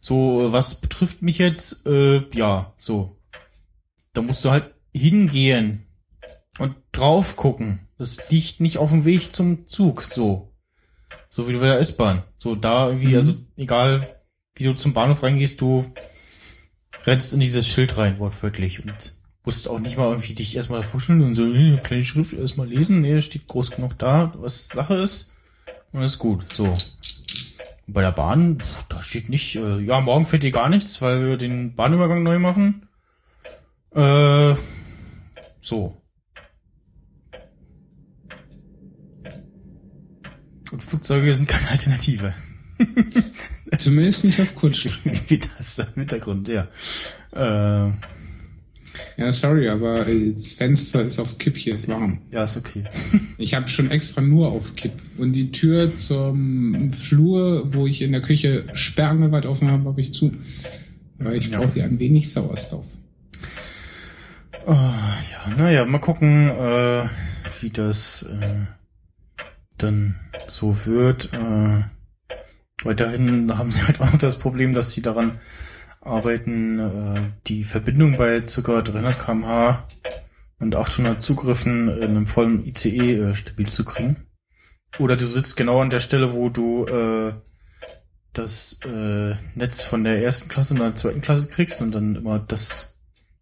[0.00, 3.16] so, äh, was betrifft mich jetzt, äh, ja, so.
[4.12, 5.86] Da musst du halt hingehen
[6.58, 7.80] und drauf gucken.
[7.98, 10.52] Das liegt nicht auf dem Weg zum Zug, so.
[11.28, 12.22] So wie bei der S-Bahn.
[12.38, 13.16] So da irgendwie, Mhm.
[13.16, 14.00] also egal
[14.56, 15.84] wie du zum Bahnhof reingehst, du
[17.06, 18.84] rennst in dieses Schild rein, wortwörtlich.
[18.84, 19.14] Und
[19.44, 23.00] musst auch nicht mal irgendwie dich erstmal vorstellen und so, äh, kleine Schrift erstmal lesen.
[23.00, 25.34] Nee, steht groß genug da, was Sache ist.
[25.92, 26.50] Und ist gut.
[26.50, 26.64] So.
[26.64, 31.02] Und bei der Bahn, pff, da steht nicht, äh, ja, morgen fährt hier gar nichts,
[31.02, 32.88] weil wir den Bahnübergang neu machen.
[33.94, 34.54] Äh,
[35.60, 36.00] so.
[40.72, 42.34] Und Flugzeuge sind keine Alternative.
[43.78, 45.12] Zumindest nicht auf Kurzstrecken.
[45.28, 46.68] Wie das im Hintergrund, ja.
[47.32, 47.92] Äh,
[49.16, 52.18] Ja, sorry, aber äh, das Fenster ist auf Kipp, hier ist warm.
[52.30, 52.84] ja, ist okay.
[53.38, 54.92] Ich habe schon extra nur auf Kipp.
[55.18, 60.14] Und die Tür zum Flur, wo ich in der Küche sperrangelweit offen habe, habe ich
[60.14, 60.30] zu.
[61.18, 61.58] Weil ich Ja.
[61.60, 62.86] brauche hier ein wenig Sauerstoff.
[64.66, 67.04] Oh, ja, naja, mal gucken, äh,
[67.60, 68.66] wie das äh,
[69.78, 71.32] dann so wird.
[71.32, 71.82] Äh,
[72.82, 75.38] weiterhin haben sie halt auch noch das Problem, dass sie daran
[76.00, 78.82] arbeiten, äh, die Verbindung bei ca.
[78.82, 79.86] 300 kmh
[80.58, 84.16] und 800 Zugriffen in einem vollen ICE äh, stabil zu kriegen.
[84.98, 87.32] Oder du sitzt genau an der Stelle, wo du äh,
[88.32, 92.38] das äh, Netz von der ersten Klasse und der zweiten Klasse kriegst und dann immer
[92.38, 92.94] das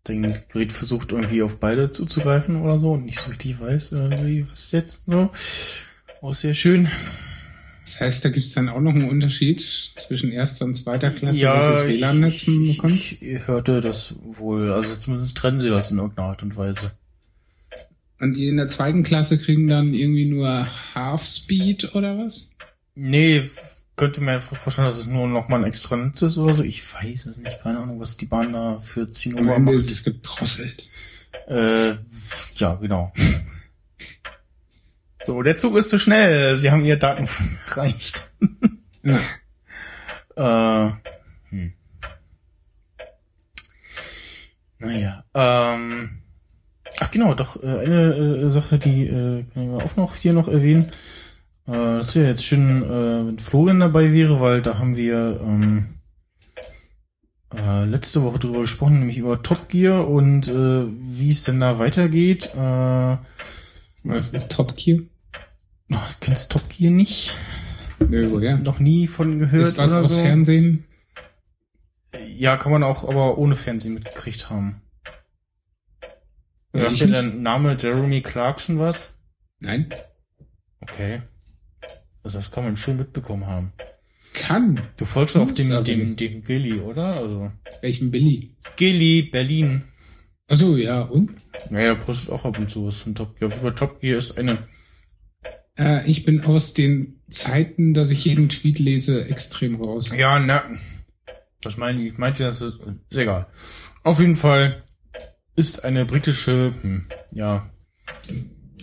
[0.05, 4.25] dein Gerät versucht irgendwie auf beide zuzugreifen oder so und nicht so richtig weiß, äh,
[4.25, 5.31] wie, was jetzt so.
[6.21, 6.89] Auch sehr schön.
[7.85, 11.41] Das heißt, da gibt es dann auch noch einen Unterschied zwischen erster und zweiter Klasse,
[11.41, 13.23] ja, welches WLAN-Netz man ich, bekommt.
[13.23, 16.93] ich hörte das wohl, also zumindest trennen sie das in irgendeiner Art und Weise.
[18.21, 22.53] Und die in der zweiten Klasse kriegen dann irgendwie nur Half Speed oder was?
[22.95, 23.43] Nee,
[23.97, 26.63] könnte mir einfach vorstellen, dass es nur noch mal ein extra Netz ist oder so.
[26.63, 29.75] Ich weiß es nicht, keine Ahnung, was die Bahn da für Am Zinnober Ende macht.
[29.75, 30.89] ist es gedrosselt.
[31.49, 31.95] Äh,
[32.57, 33.13] ja, genau.
[35.25, 36.57] So, der Zug ist zu schnell.
[36.57, 37.29] Sie haben ihr Daten
[37.67, 38.31] erreicht.
[39.03, 39.17] Ja.
[40.37, 40.93] Äh,
[41.51, 41.73] hm.
[44.79, 46.23] Naja, ähm,
[46.99, 50.49] ach genau, doch, äh, eine äh, Sache, die äh, können wir auch noch hier noch
[50.49, 50.87] erwähnen.
[51.67, 56.01] Äh, das wäre jetzt schön, äh, wenn Florian dabei wäre, weil da haben wir ähm,
[57.55, 61.79] äh, letzte Woche drüber gesprochen, nämlich über Top Gear und äh, wie es denn da
[61.79, 62.55] weitergeht.
[62.55, 63.17] Äh,
[64.05, 65.01] Was ist Top Gear?
[65.95, 67.35] Oh, das kennst Top Gear nicht?
[67.99, 68.59] Nö, woher?
[68.59, 70.21] Noch nie von gehört Ist was oder aus so?
[70.21, 70.85] Fernsehen?
[72.29, 74.83] Ja, kann man auch, aber ohne Fernsehen mitgekriegt haben.
[76.75, 79.17] Ja, Sagt dir der Name Jeremy Clarkson was?
[79.61, 79.93] Nein.
[80.81, 81.23] Okay.
[82.23, 83.73] Also das kann man schön mitbekommen haben.
[84.35, 84.81] Kann.
[84.97, 87.15] Du folgst auch dem, dem, dem Gilly, oder?
[87.15, 87.53] Also.
[87.83, 88.57] Welchen Billy?
[88.77, 89.85] Gilly, Berlin.
[90.49, 91.33] Achso, ja, und?
[91.71, 93.53] Naja, postet auch ab und zu was von Top Gear.
[93.55, 94.67] Über Top Gear ist eine.
[95.79, 100.13] Äh, ich bin aus den Zeiten, dass ich jeden Tweet lese, extrem raus.
[100.17, 100.63] Ja, na.
[101.63, 102.19] Was meine ich?
[102.19, 102.79] Meinte, das ist,
[103.11, 103.47] ist egal.
[104.03, 104.83] Auf jeden Fall
[105.55, 107.71] ist eine britische, hm, ja,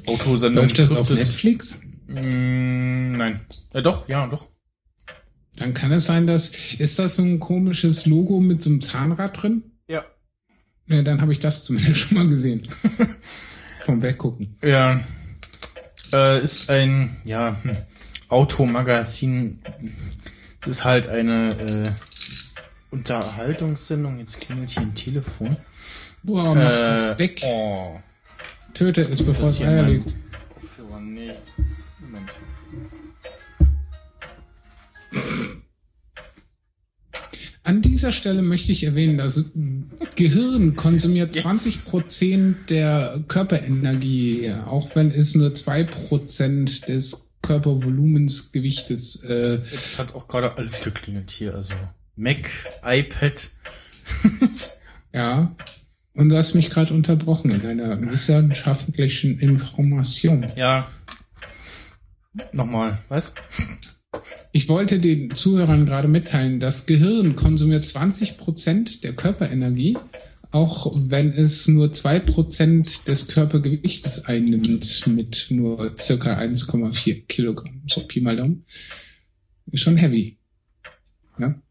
[0.07, 0.65] Autosendung.
[0.65, 1.81] Läuft das auf Netflix?
[2.07, 3.41] Mm, nein.
[3.73, 4.47] Äh, doch, ja, doch.
[5.57, 6.51] Dann kann es sein, dass.
[6.77, 9.63] Ist das so ein komisches Logo mit so einem Zahnrad drin?
[9.87, 10.05] Ja.
[10.87, 12.63] Ja, dann habe ich das zumindest schon mal gesehen.
[13.81, 14.57] Vom Weggucken.
[14.63, 15.03] Ja.
[16.13, 17.57] Äh, ist ein, ja,
[18.29, 19.59] Automagazin.
[20.61, 21.89] Es ist halt eine äh,
[22.91, 24.19] Unterhaltungssendung.
[24.19, 25.57] Jetzt klingelt hier ein Telefon.
[26.23, 27.41] Boah, mach das weg.
[27.43, 27.99] Oh.
[28.73, 30.15] Töte es, bevor es Eier legt.
[30.89, 31.35] Moment.
[37.69, 39.51] An dieser Stelle möchte ich erwähnen, das
[40.15, 41.43] Gehirn konsumiert Jetzt.
[41.43, 49.23] 20 Prozent der Körperenergie, auch wenn es nur zwei Prozent des Körpervolumens Gewichtes.
[49.23, 51.53] Äh, Jetzt hat auch gerade alles geklingelt hier.
[51.53, 51.75] Also
[52.15, 52.49] Mac,
[52.83, 53.51] iPad.
[55.13, 55.55] ja.
[56.15, 60.47] Und du hast mich gerade unterbrochen in einer wissenschaftlichen Information.
[60.55, 60.89] ja.
[62.51, 63.35] Nochmal, was?
[64.51, 69.97] Ich wollte den Zuhörern gerade mitteilen, das Gehirn konsumiert 20 Prozent der Körperenergie,
[70.51, 77.83] auch wenn es nur zwei Prozent des Körpergewichtes einnimmt mit nur circa 1,4 Kilogramm.
[77.87, 78.65] So Pi mal Daumen.
[79.71, 80.37] Ist schon heavy.
[81.37, 81.61] Ja.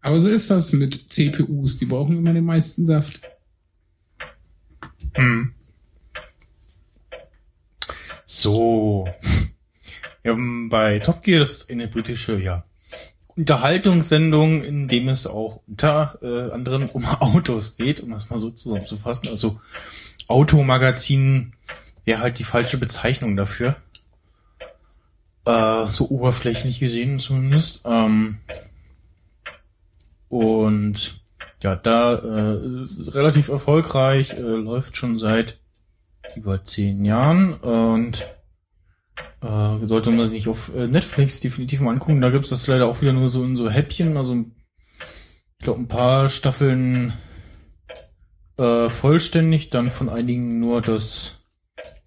[0.00, 1.78] Aber so ist das mit CPUs.
[1.78, 3.20] Die brauchen immer den meisten Saft.
[5.14, 5.52] Hm.
[8.26, 9.08] So.
[10.22, 12.64] Wir haben bei Top Gear, das ist eine britische, ja,
[13.36, 18.50] Unterhaltungssendung, in dem es auch unter äh, anderem um Autos geht, um das mal so
[18.50, 19.28] zusammenzufassen.
[19.28, 19.60] Also
[20.28, 21.54] Automagazin
[22.04, 23.76] wäre halt die falsche Bezeichnung dafür.
[25.44, 27.82] Äh, so oberflächlich gesehen zumindest.
[27.84, 28.38] Ähm,
[30.28, 31.20] und
[31.62, 35.58] ja, da äh, ist relativ erfolgreich, äh, läuft schon seit
[36.36, 38.26] über zehn Jahren und
[39.42, 42.20] äh, sollte man sich nicht auf äh, Netflix definitiv mal angucken.
[42.20, 44.44] Da gibt's das leider auch wieder nur so in so Häppchen, also
[45.58, 47.12] ich glaube ein paar Staffeln
[48.58, 51.42] äh, vollständig, dann von einigen nur das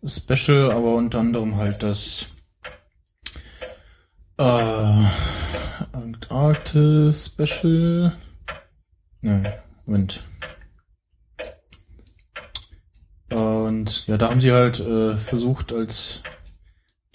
[0.06, 2.36] Special, aber unter anderem halt das
[4.38, 5.06] äh,
[5.92, 8.14] Antarktis Special.
[9.22, 9.52] Nein,
[9.86, 10.24] Moment.
[13.32, 16.22] Und ja, da haben sie halt äh, versucht, als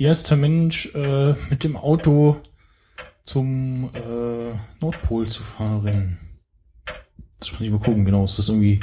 [0.00, 2.40] erster Mensch äh, mit dem Auto
[3.22, 6.18] zum äh, Nordpol zu fahren.
[7.38, 8.24] Das muss ich mal gucken, genau.
[8.24, 8.80] Ist das irgendwie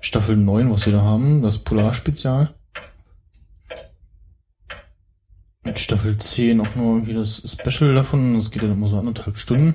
[0.00, 1.42] Staffel 9, was wir da haben?
[1.42, 2.54] Das Polarspezial.
[5.64, 8.34] Mit Staffel 10 auch nur irgendwie das Special davon.
[8.34, 9.74] Das geht dann immer so anderthalb Stunden.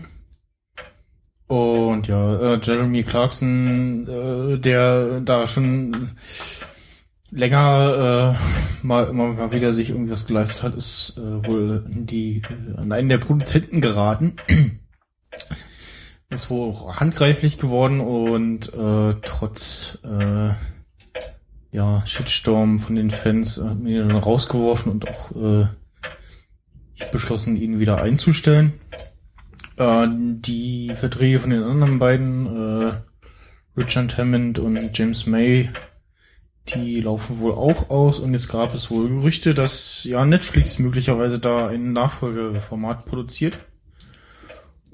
[1.47, 6.11] Und ja, äh, Jeremy Clarkson, äh, der da schon
[7.29, 12.41] länger äh, mal immer mal wieder sich irgendwas geleistet hat, ist äh, wohl in die
[12.49, 14.33] äh, an einen der Produzenten geraten.
[16.29, 20.49] ist wohl auch handgreiflich geworden und äh, trotz äh,
[21.71, 25.67] ja Shitstorm von den Fans hat mir dann rausgeworfen und auch äh,
[27.11, 28.73] beschlossen, ihn wieder einzustellen.
[29.77, 32.91] Äh, die Verträge von den anderen beiden, äh,
[33.77, 35.69] Richard Hammond und James May,
[36.69, 41.39] die laufen wohl auch aus und jetzt gab es wohl Gerüchte, dass ja Netflix möglicherweise
[41.39, 43.57] da ein Nachfolgeformat produziert.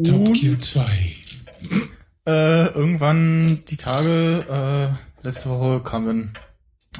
[0.03, 1.15] Top Gear 2.
[2.25, 4.45] Äh, irgendwann die Tage,
[5.21, 6.33] äh, letzte Woche kam dann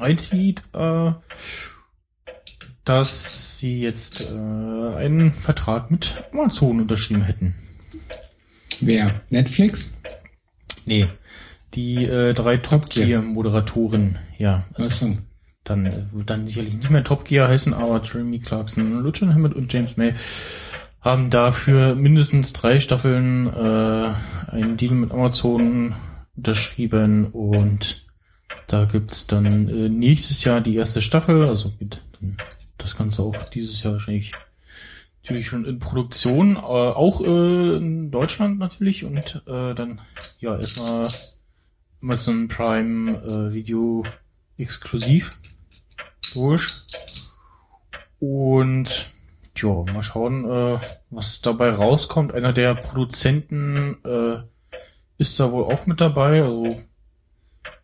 [0.00, 1.12] ein Tweet, äh,
[2.84, 7.54] dass sie jetzt äh, einen Vertrag mit Amazon unterschrieben hätten.
[8.80, 9.20] Wer?
[9.30, 9.96] Netflix?
[10.86, 11.06] Nee,
[11.74, 14.64] die äh, drei Top Gear Moderatoren, ja.
[14.74, 15.12] Also so.
[15.64, 19.54] Dann äh, wird dann sicherlich nicht mehr Top Gear heißen, aber Jeremy Clarkson, Lucian Hammond
[19.54, 20.14] und James May
[21.00, 24.12] haben dafür mindestens drei Staffeln äh,
[24.50, 25.94] einen Deal mit Amazon
[26.36, 28.06] unterschrieben und
[28.66, 32.36] da gibt's dann äh, nächstes Jahr die erste Staffel, also geht dann
[32.78, 34.32] das Ganze auch dieses Jahr wahrscheinlich
[35.22, 40.00] natürlich schon in Produktion, äh, auch äh, in Deutschland natürlich und äh, dann
[40.40, 41.06] ja erstmal
[42.02, 44.04] Amazon Prime äh, Video
[44.58, 45.38] exklusiv
[46.34, 46.68] durch
[48.20, 49.10] und
[49.56, 50.78] ja, mal schauen, äh,
[51.10, 52.32] was dabei rauskommt.
[52.32, 54.42] Einer der Produzenten äh,
[55.18, 56.80] ist da wohl auch mit dabei, also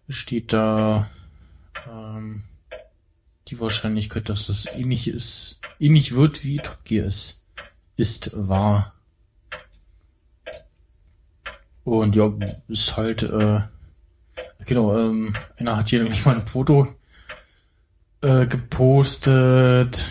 [0.08, 1.10] steht da
[1.88, 2.44] ähm,
[3.48, 7.44] die Wahrscheinlichkeit, dass das ähnlich ist, ähnlich wird wie Top Gear ist,
[7.96, 8.94] ist wahr.
[11.82, 12.32] Und ja,
[12.68, 13.60] ist halt, äh,
[14.66, 16.88] genau, ähm, einer hat hier nämlich mal ein Foto
[18.22, 20.08] äh, gepostet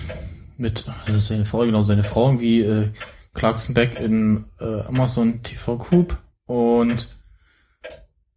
[0.57, 2.89] mit also seine Frau, genau, seine Frau irgendwie äh,
[3.33, 7.15] Clarkson Beck in äh, Amazon TV Coop und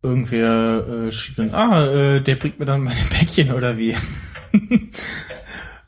[0.02, 3.94] irgendwer äh, schrieb dann, ah, äh, der bringt mir dann meine Päckchen oder wie.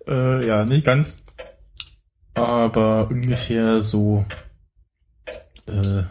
[0.07, 1.25] äh, ja, nicht ganz.
[2.35, 4.25] Aber ungefähr so.
[5.67, 6.03] Äh,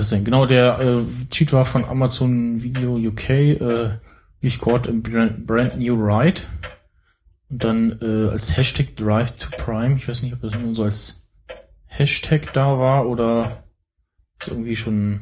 [0.00, 0.24] das denn?
[0.24, 3.30] Genau, der äh, Tweet war von Amazon Video UK.
[3.30, 3.90] Äh,
[4.42, 6.42] We've got a brand new ride.
[7.50, 9.96] Und dann äh, als Hashtag Drive to Prime.
[9.96, 11.28] Ich weiß nicht, ob das nur so als
[11.86, 13.64] Hashtag da war oder
[14.38, 15.20] es irgendwie schon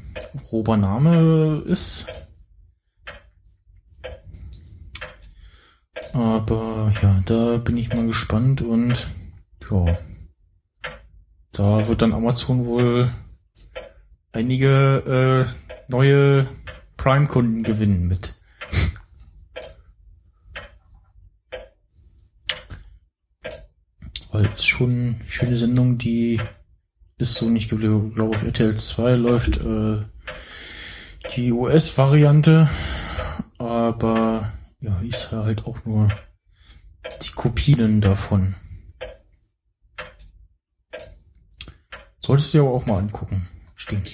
[0.48, 2.06] grober Name ist.
[6.12, 9.08] Aber ja, da bin ich mal gespannt und
[9.70, 9.98] ja,
[11.52, 13.12] da wird dann Amazon wohl
[14.32, 16.48] einige äh, neue
[16.96, 18.40] Prime-Kunden gewinnen mit.
[24.30, 26.40] Weil es schon eine schöne Sendung, die
[27.16, 28.08] ist so nicht geblieben.
[28.08, 30.04] Ich glaube, auf RTL 2 läuft äh,
[31.34, 32.68] die US-Variante,
[33.58, 36.08] aber ja, ist halt auch nur
[37.22, 38.54] die Kopien davon.
[42.20, 43.48] Solltest du dir aber auch mal angucken.
[43.88, 44.10] Stimmt.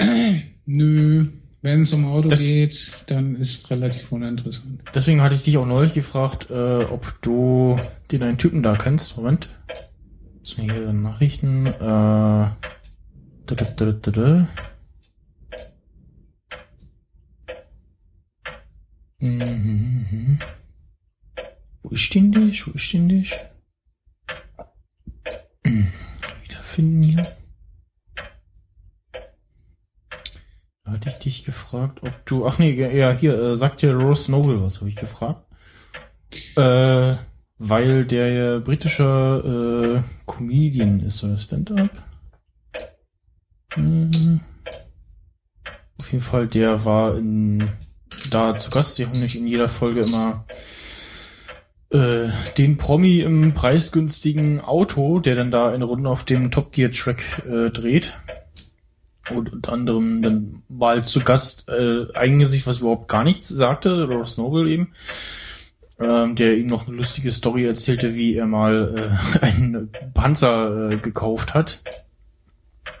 [0.66, 1.28] Nö,
[1.62, 4.82] wenn es um Auto Das- geht, dann ist relativ uninteressant.
[4.94, 7.78] Deswegen hatte ich dich auch neulich gefragt, äh, ob du
[8.10, 9.16] den einen Typen da kennst.
[9.16, 9.48] Moment.
[10.36, 11.66] Jetzt mir hier Nachrichten.
[11.66, 12.56] Äh, da,
[13.46, 14.48] da, da, da, da.
[19.20, 20.38] Mhm.
[21.82, 22.66] Wo ist denn dich?
[22.66, 23.34] Wo ist denn dich?
[25.64, 27.26] Wiederfinden hier.
[29.12, 29.20] Da
[30.84, 32.46] hatte ich dich gefragt, ob du.
[32.46, 35.42] Ach nee, ja, hier, äh, sagt dir Rose Noble was, habe ich gefragt.
[36.56, 37.14] Äh,
[37.58, 41.90] weil der ja britischer äh, Comedian ist oder Stand-up.
[43.74, 44.40] Hm.
[46.00, 47.68] Auf jeden Fall, der war in,
[48.30, 48.98] da zu Gast.
[48.98, 50.44] Die haben nicht in jeder Folge immer
[51.90, 52.28] äh,
[52.58, 57.42] den Promi im preisgünstigen Auto, der dann da eine Runde auf dem Top Gear Track
[57.46, 58.20] äh, dreht.
[59.30, 64.04] Und unter anderem dann mal zu Gast äh, ein Gesicht, was überhaupt gar nichts sagte,
[64.04, 64.92] Ross Noble eben,
[65.98, 70.96] ähm, der ihm noch eine lustige Story erzählte, wie er mal äh, einen Panzer äh,
[70.98, 71.80] gekauft hat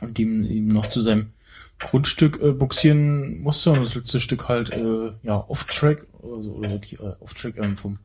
[0.00, 1.32] und ihm, ihm noch zu seinem
[1.78, 6.96] Grundstück äh, buxieren musste und das letzte Stück halt äh, ja off-track also, oder die
[6.96, 7.98] äh, off-track ähm, vom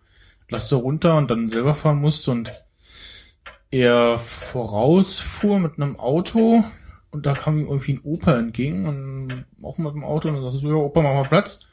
[0.49, 2.51] Laster runter und dann selber fahren musste und
[3.71, 6.63] er vorausfuhr mit einem Auto
[7.11, 10.59] und da kam irgendwie ein Opa entgegen und auch mit dem Auto und dann sagte
[10.59, 11.67] so, ja, Opa, mach mal Platz.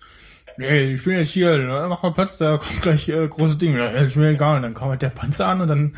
[0.59, 3.79] Nee, ich bin jetzt hier, ne, mach mal Platz, da kommt gleich äh, große Dinge.
[3.79, 4.57] Ja, ist mir egal.
[4.57, 5.97] Und dann kam halt der Panzer an und dann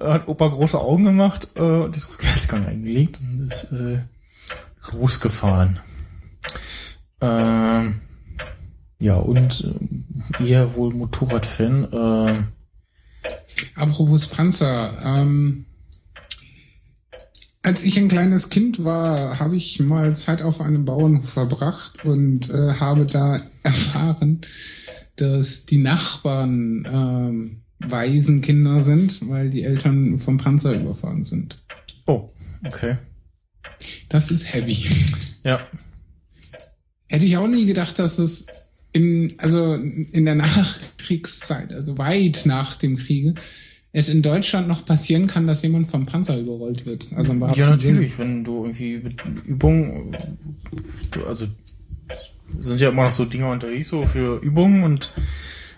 [0.00, 4.00] hat Opa große Augen gemacht äh, und den Rückwärtsgang eingelegt und ist äh,
[4.92, 5.80] losgefahren.
[7.20, 8.00] Ähm,
[8.98, 9.72] ja, und
[10.38, 11.92] äh, eher wohl Motorradfan.
[11.92, 12.42] Äh,
[13.74, 15.66] Apropos Panzer, ähm,
[17.62, 22.50] als ich ein kleines Kind war, habe ich mal Zeit auf einem Bauernhof verbracht und
[22.50, 24.40] äh, habe da erfahren,
[25.16, 31.62] dass die Nachbarn ähm, Waisenkinder sind, weil die Eltern vom Panzer überfahren sind.
[32.06, 32.30] oh,
[32.64, 32.96] okay.
[34.08, 34.84] Das ist heavy.
[35.44, 35.66] Ja,
[37.10, 38.46] Hätte ich auch nie gedacht, dass es
[38.92, 43.34] in, also in der Nachkriegszeit, also weit nach dem Kriege,
[43.92, 47.08] es in Deutschland noch passieren kann, dass jemand vom Panzer überrollt wird.
[47.14, 49.14] Also Ja, natürlich, wenn du irgendwie mit
[49.44, 50.16] Übungen,
[51.26, 51.46] also
[52.60, 55.12] sind ja immer noch so Dinge unterwegs, so für Übungen und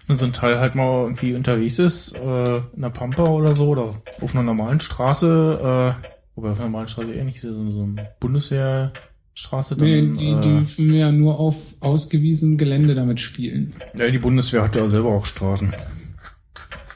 [0.07, 3.69] wenn so ein Teil halt mal irgendwie unterwegs ist, äh, in der Pampa oder so,
[3.69, 7.83] oder auf einer normalen Straße, äh, wobei auf einer normalen Straße eher nicht, so, so
[7.83, 13.75] eine Bundeswehrstraße dann, Nee, die äh, dürfen ja nur auf ausgewiesenem Gelände damit spielen.
[13.97, 15.73] ja, die Bundeswehr hat ja selber auch Straßen.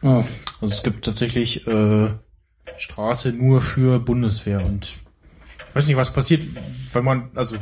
[0.02, 0.24] Oh,
[0.61, 2.09] Also es gibt tatsächlich äh,
[2.76, 4.96] Straße nur für Bundeswehr und
[5.68, 6.42] ich weiß nicht, was passiert,
[6.92, 7.57] wenn man, also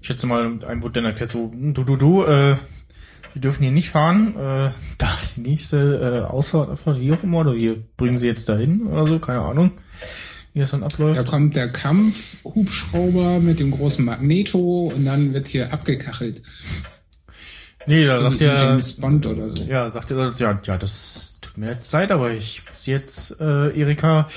[0.00, 2.56] ich schätze mal, einem wurde dann erklärt so, hm, du, du, du, äh,
[3.32, 7.22] wir dürfen hier nicht fahren, äh, da ist die nächste äh, Ausfahrt, Abfahrt, wie auch
[7.22, 9.72] immer, oder wir bringen sie jetzt dahin oder so, keine Ahnung,
[10.52, 11.18] wie das dann abläuft.
[11.18, 16.42] da kommt der Kampfhubschrauber mit dem großen Magneto und dann wird hier abgekachelt.
[17.86, 19.64] nee, da So sagt der, James Bond oder so.
[19.64, 24.28] ja, sagt er, ja, ja, das jetzt leid, aber ich muss jetzt, äh, Erika,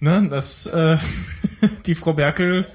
[0.00, 0.96] ne, das, äh,
[1.86, 2.66] die Frau Berkel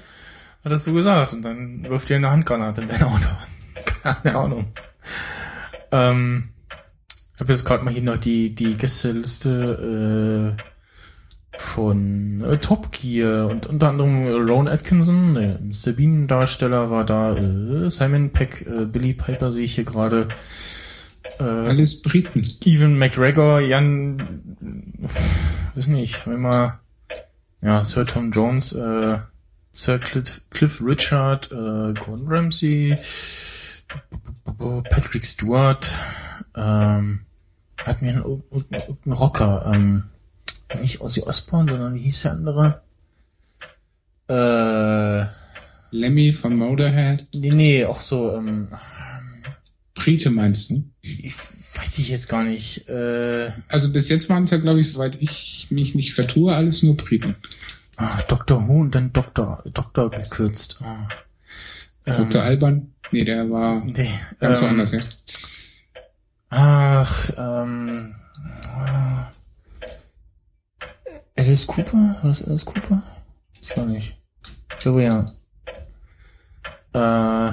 [0.64, 3.28] hat das so gesagt und dann wirft ihr eine Handgranate in dein Auto.
[4.02, 4.66] Keine Ahnung.
[5.92, 6.48] Ähm,
[7.34, 10.62] ich habe jetzt gerade mal hier noch die, die Gästeliste äh,
[11.58, 18.30] von äh, Top Gear und unter anderem Ron Atkinson, der Sabine-Darsteller war da, äh, Simon
[18.30, 20.28] Peck, äh, Billy Piper sehe ich hier gerade,
[21.38, 22.46] äh, Alles Briten.
[22.64, 24.56] Evan McGregor, Jan,
[25.74, 26.80] weiß nicht, wenn mal,
[27.60, 29.18] ja, Sir Tom Jones, äh,
[29.72, 32.98] Sir Cliff, Cliff Richard, äh, Gordon Ramsay,
[34.58, 35.90] Patrick Stewart,
[36.56, 37.20] ähm,
[37.84, 38.42] hat mir einen,
[39.04, 40.04] einen Rocker, ähm,
[40.80, 42.82] nicht Ozzy Osbourne, sondern wie hieß der andere?
[44.28, 45.26] Äh,
[45.90, 47.26] Lemmy von Motorhead.
[47.32, 48.68] nee, nee, auch so, ähm,
[49.96, 50.84] Brite meinst du?
[51.02, 51.34] ich
[51.76, 55.16] weiß ich jetzt gar nicht, äh, Also bis jetzt waren es ja, glaube ich, soweit
[55.20, 57.34] ich mich nicht vertue, alles nur Briten.
[57.96, 58.66] Ah, Dr.
[58.68, 60.78] Who und dann Doktor, Doktor gekürzt.
[60.82, 61.08] Ah.
[62.04, 62.42] Dr.
[62.42, 62.92] Alban?
[63.10, 65.00] Nee, der war Nee, ganz ähm, woanders, ja.
[66.50, 68.14] Ach, ähm.
[68.68, 69.32] ah.
[71.36, 71.96] Alice Cooper?
[72.22, 73.02] War das Alice Cooper?
[73.60, 74.16] Ist gar nicht.
[74.70, 75.24] Ich glaube ja.
[76.92, 77.52] Äh,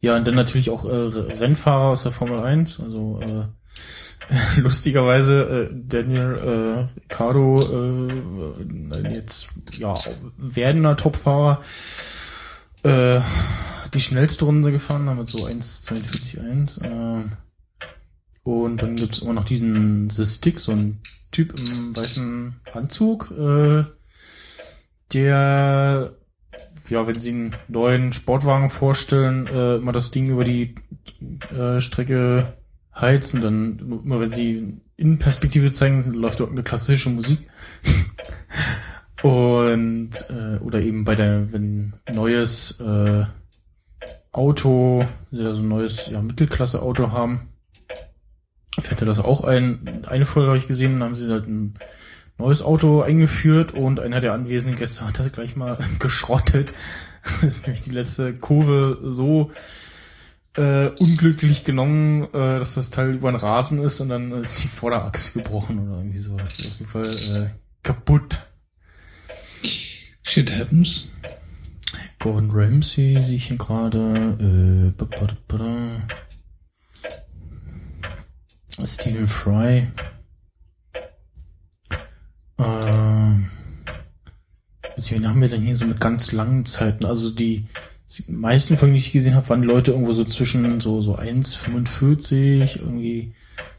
[0.00, 3.44] Ja, und dann natürlich auch äh, Rennfahrer aus der Formel 1, also äh,
[4.60, 9.92] lustigerweise äh, Daniel äh, Ricciardo äh, jetzt ja
[10.38, 11.60] werdender Topfahrer
[12.82, 13.20] äh,
[13.92, 17.28] die schnellste Runde gefahren, damit so 1,42,1 äh,
[18.42, 23.84] und dann gibt's immer noch diesen The Stick, so ein Typ im weißen Anzug, äh,
[25.12, 26.14] der
[26.90, 30.74] ja, wenn sie einen neuen Sportwagen vorstellen, äh, immer das Ding über die
[31.56, 32.54] äh, Strecke
[32.94, 37.48] heizen, dann immer wenn sie Innenperspektive zeigen, läuft dort eine klassische Musik.
[39.22, 43.24] Und äh, oder eben bei der, wenn neues äh,
[44.32, 47.48] Auto, sie da so ein neues ja, Mittelklasse-Auto haben,
[48.78, 50.04] fährt er das auch ein.
[50.06, 51.74] Eine Folge habe ich gesehen, dann haben sie halt ein
[52.40, 56.74] neues Auto eingeführt und einer der anwesenden Gäste hat das gleich mal geschrottet.
[57.40, 59.50] Das ist nämlich die letzte Kurve so
[60.56, 64.68] äh, unglücklich genommen, äh, dass das Teil über den Rasen ist und dann ist die
[64.68, 66.58] Vorderachse gebrochen oder irgendwie sowas.
[66.58, 67.50] Auf jeden Fall äh,
[67.82, 68.50] kaputt.
[70.22, 71.12] Shit happens.
[72.18, 74.36] Gordon Ramsay sehe ich hier gerade.
[74.38, 74.92] Äh,
[78.86, 79.88] Stephen Fry.
[82.60, 83.36] Äh,
[85.10, 87.06] wen haben wir denn hier so mit ganz langen Zeiten?
[87.06, 87.64] Also die,
[88.10, 92.80] die meisten Folgen, die ich gesehen habe, waren Leute irgendwo so zwischen so, so 1,45,
[92.80, 93.32] irgendwie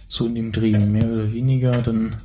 [0.07, 2.15] so in dem Dreh, mehr oder weniger, dann.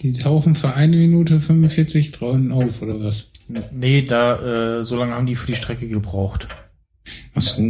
[0.00, 3.32] Die tauchen für eine Minute 45 Traunen auf, oder was?
[3.70, 6.48] Nee, da, äh, so lange haben die für die Strecke gebraucht.
[7.34, 7.60] Ach so.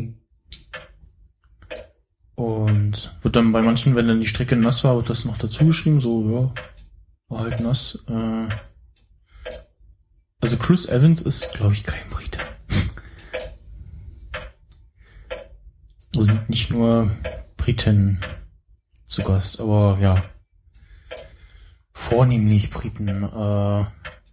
[2.36, 5.66] Und wird dann bei manchen, wenn dann die Strecke nass war, wird das noch dazu
[5.66, 6.54] geschrieben, so, ja,
[7.30, 8.04] war halt nass.
[8.08, 8.48] Äh,
[10.40, 12.40] also Chris Evans ist, glaube ich, kein Brite.
[16.12, 17.08] Da sind nicht nur
[17.56, 18.20] Briten
[19.06, 20.24] zu Gast, aber ja.
[21.92, 23.08] Vornehmlich Briten.
[23.08, 23.84] Äh,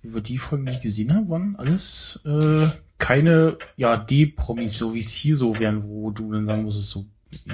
[0.01, 2.67] wir die Folgen, die ich gesehen habe, waren alles äh,
[2.97, 7.05] keine, ja, D-Promis, so wie es hier so wären, wo du dann sagen musst, so,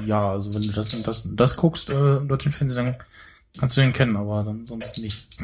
[0.05, 2.95] ja, also wenn du das und das und das guckst äh, im deutschen Fernsehen, dann
[3.57, 5.37] kannst du den kennen, aber dann sonst nicht.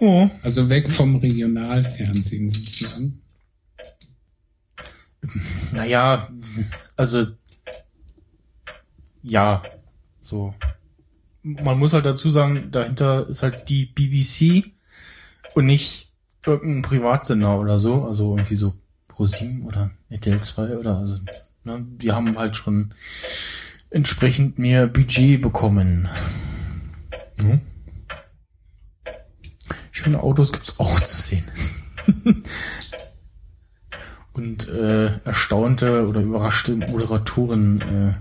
[0.00, 0.28] Oh.
[0.42, 3.22] Also weg vom Regionalfernsehen sozusagen.
[5.72, 6.28] Naja,
[6.96, 7.26] also
[9.22, 9.62] ja,
[10.20, 10.54] so.
[11.42, 14.72] Man muss halt dazu sagen, dahinter ist halt die BBC
[15.54, 16.12] und nicht
[16.44, 18.74] irgendein Privatsender oder so, also irgendwie so
[19.08, 21.18] ProSieben oder RTL 2 oder also,
[21.64, 22.94] ne, die haben halt schon
[23.96, 26.08] entsprechend mehr Budget bekommen.
[27.38, 27.60] Hm?
[29.90, 31.44] Schöne Autos gibt's auch zu sehen.
[34.34, 38.12] Und äh, erstaunte oder überraschte Moderatoren äh,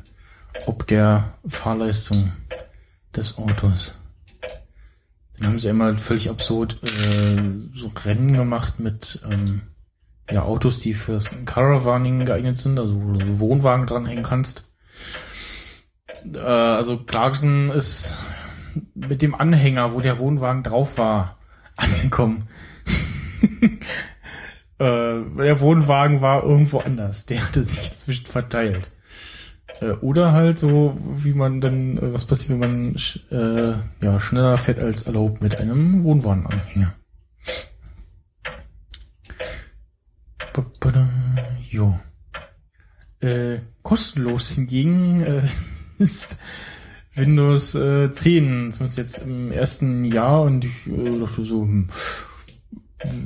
[0.65, 2.31] ob der Fahrleistung
[3.15, 4.01] des Autos.
[5.37, 7.41] Dann haben sie einmal völlig absurd äh,
[7.73, 9.63] so Rennen gemacht mit ähm,
[10.31, 14.69] ja, Autos, die fürs Caravaning geeignet sind, also wo du Wohnwagen dranhängen kannst.
[16.33, 18.17] Äh, also Clarkson ist
[18.93, 21.37] mit dem Anhänger, wo der Wohnwagen drauf war,
[21.77, 22.47] angekommen.
[23.61, 23.79] äh,
[24.79, 27.25] der Wohnwagen war irgendwo anders.
[27.25, 28.91] Der hatte sich zwischen verteilt.
[29.81, 32.95] Äh, oder halt so, wie man dann, äh, was passiert, wenn man
[33.31, 36.93] äh, ja, schneller fährt als erlaubt mit einem Wohnwagenanhänger.
[41.75, 41.99] Jo.
[43.19, 45.41] Äh, kostenlos hingegen äh,
[45.99, 46.37] ist
[47.15, 51.87] Windows äh, 10, zumindest jetzt im ersten Jahr und ich äh, dachte so, hm,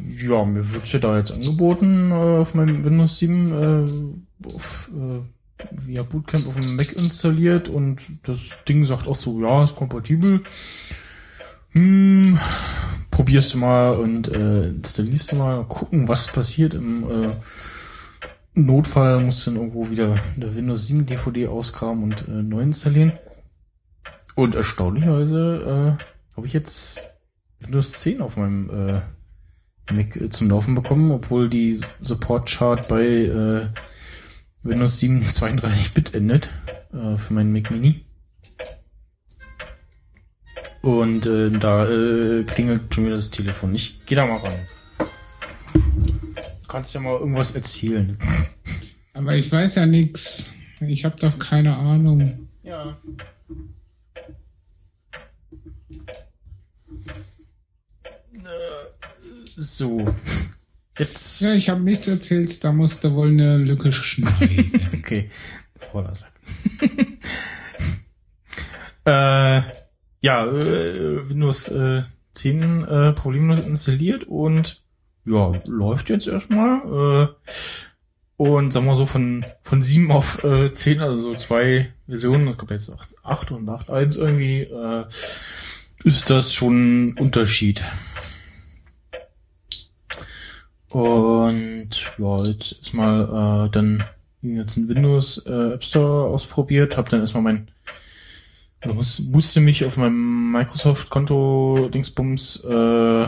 [0.09, 5.22] ja, mir wird ja da jetzt angeboten äh, auf meinem Windows 7 äh, auf, äh,
[5.72, 10.41] via Bootcamp auf dem Mac installiert und das Ding sagt auch so, ja, ist kompatibel.
[11.72, 12.39] Hm,
[13.11, 17.30] probierst du mal und äh, installierst du mal, gucken, was passiert im äh,
[18.66, 23.14] Notfall musst du dann irgendwo wieder eine Windows 7 DVD ausgraben und äh, neu installieren.
[24.36, 27.01] Und erstaunlicherweise äh, habe ich jetzt
[27.60, 33.68] Windows 10 auf meinem äh, Mac äh, zum Laufen bekommen, obwohl die Support-Chart bei äh,
[34.64, 36.49] Windows 7 32-Bit endet
[36.93, 38.05] äh, für meinen Mac Mini.
[40.82, 43.76] Und äh, da äh, klingelt schon wieder das Telefon.
[43.76, 44.53] Ich geh da mal ran.
[46.70, 48.15] Du kannst ja mal irgendwas erzählen.
[49.13, 50.53] Aber ich weiß ja nix.
[50.82, 52.47] Ich habe doch keine Ahnung.
[52.61, 52.95] Ja.
[59.55, 60.13] So.
[60.99, 61.41] Jetzt.
[61.41, 64.91] Ja, ich habe nichts erzählt, da musste wohl eine Lücke schneiden.
[64.95, 65.32] okay.
[65.91, 66.34] Voller Sack.
[69.05, 69.61] äh,
[70.22, 72.03] ja, äh, Windows äh,
[72.34, 74.84] 10 äh, problemlos installiert und
[75.30, 77.27] ja, läuft jetzt erstmal.
[77.27, 77.51] Äh,
[78.38, 82.57] und sagen wir so von, von 7 auf äh, 10, also so zwei Versionen, es
[82.57, 85.05] gab jetzt 8, 8 und 8.1 irgendwie, äh,
[86.03, 87.84] ist das schon ein Unterschied.
[90.88, 94.05] Und ja, jetzt ist mal äh, dann
[94.41, 97.67] jetzt ein Windows äh, App Store ausprobiert, habe dann erstmal mein
[98.86, 103.27] musste mich auf meinem Microsoft-Konto Dingsbums äh,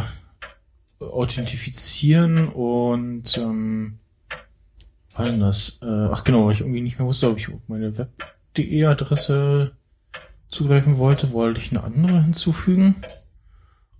[1.01, 3.99] authentifizieren und ähm,
[5.15, 5.79] war denn das?
[5.81, 9.71] Äh, ach genau, weil ich irgendwie nicht mehr wusste, ob ich meine web.de Adresse
[10.49, 12.95] zugreifen wollte, wollte ich eine andere hinzufügen.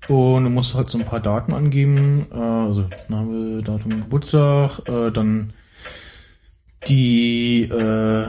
[0.10, 5.12] Und du musst halt so ein paar Daten angeben, äh, also Name, Datum, Geburtstag, äh,
[5.12, 5.54] dann
[6.88, 8.26] die, äh,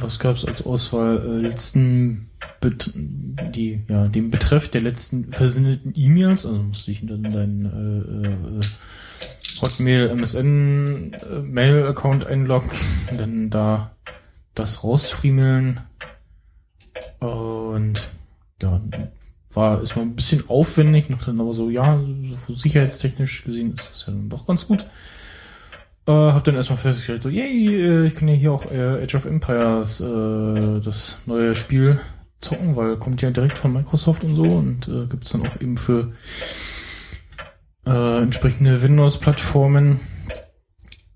[0.00, 2.30] was gab's als Auswahl, äh, letzten,
[2.62, 8.60] die, ja, den Betreff der letzten versendeten E-Mails, also musst dich in deinen äh, äh,
[9.60, 12.70] Hotmail, MSN, äh, Mail-Account einloggen,
[13.18, 13.90] dann da
[14.54, 15.80] das rausfriemeln
[17.18, 18.10] und
[18.62, 18.80] ja,
[19.52, 22.00] war ist mal ein bisschen aufwendig, noch dann aber so, ja,
[22.46, 24.84] so sicherheitstechnisch gesehen ist das ja dann doch ganz gut.
[26.06, 29.14] Äh, hab dann erstmal festgestellt, so, yay, äh, ich kann ja hier auch äh, Age
[29.14, 31.98] of Empires, äh, das neue Spiel
[32.44, 35.76] zocken, weil kommt ja direkt von Microsoft und so und äh, gibt dann auch eben
[35.76, 36.12] für
[37.86, 40.00] äh, entsprechende Windows-Plattformen.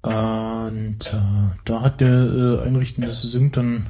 [0.02, 3.86] Und äh, da hat der äh, Einrichten des Sync dann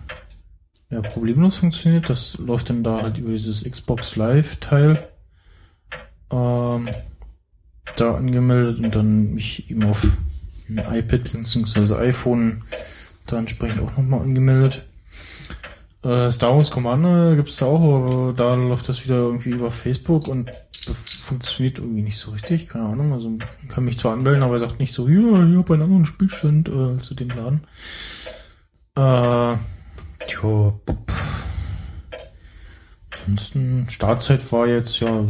[0.90, 2.08] ja, problemlos funktioniert.
[2.08, 5.06] Das läuft dann da halt über dieses Xbox Live-Teil
[6.30, 6.88] ähm,
[7.96, 10.16] da angemeldet und dann mich eben auf
[10.68, 11.94] ein iPad bzw.
[11.94, 12.64] iPhone
[13.26, 14.87] da entsprechend auch nochmal angemeldet.
[16.08, 20.26] Äh, Star Wars Commander gibt's da auch, aber da läuft das wieder irgendwie über Facebook
[20.28, 23.12] und funktioniert irgendwie nicht so richtig, keine Ahnung.
[23.12, 23.36] Also
[23.68, 26.70] kann mich zwar anmelden, aber er sagt nicht so, ja, ich habe einen anderen Spielstand
[26.70, 27.60] äh, als den Laden.
[28.96, 29.58] Äh,
[30.26, 30.80] tja.
[33.26, 35.24] Ansonsten, Startzeit war jetzt ja,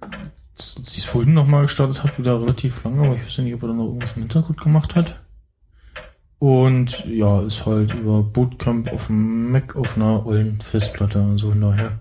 [0.00, 3.64] als ich es vorhin nochmal gestartet habe, wieder relativ lange, aber ich weiß nicht, ob
[3.64, 5.20] er da noch irgendwas im Hintergrund gemacht hat.
[6.40, 11.60] Und ja, ist halt über Bootcamp auf dem Mac auf einer ollen Festplatte, also von
[11.60, 12.00] daher.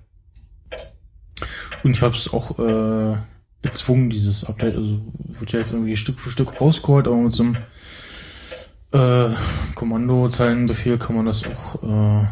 [1.84, 3.18] Und ich habe es auch äh,
[3.62, 7.44] gezwungen, dieses Update, also wird ja jetzt irgendwie Stück für Stück rausgeholt, aber mit so
[7.44, 7.58] einem
[8.94, 9.36] äh,
[9.76, 12.26] Kommandozeilenbefehl kann man das auch äh,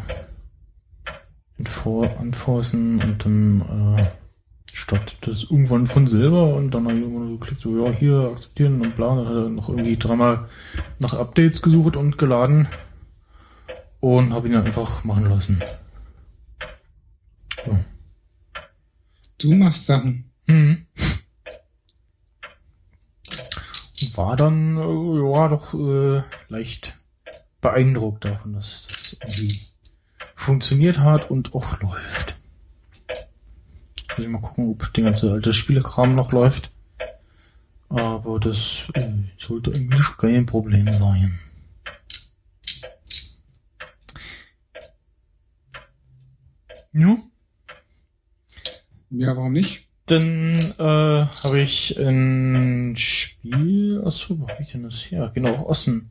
[2.18, 4.04] anforcen und dann äh,
[4.72, 8.30] startet das irgendwann von selber und dann habe ich immer nur geklickt, so ja, hier
[8.32, 10.48] akzeptieren und bla, und dann hat er noch irgendwie dreimal
[10.98, 12.68] nach Updates gesucht und geladen
[14.00, 15.60] und habe ihn dann einfach machen lassen.
[17.64, 17.78] So.
[19.38, 20.30] Du machst Sachen.
[20.46, 20.86] Hm.
[24.14, 27.00] War dann, äh, ja, doch äh, leicht
[27.60, 29.60] beeindruckt davon, dass das irgendwie
[30.34, 32.37] funktioniert hat und auch läuft.
[34.18, 36.72] Muss ich mal gucken, ob der ganze alte Spielekram noch läuft.
[37.88, 41.38] Aber das äh, sollte eigentlich kein Problem sein.
[46.92, 47.16] Ja.
[49.10, 49.86] Ja, warum nicht?
[50.06, 55.30] Dann äh, habe ich ein Spiel, aus wo habe ich denn das her?
[55.32, 56.10] Genau, aus dem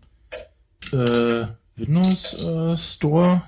[0.93, 3.43] äh, Windows äh, Store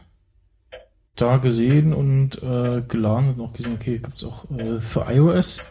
[1.22, 5.66] da gesehen und äh, geladen und auch gesehen, okay, gibt's auch äh, für iOS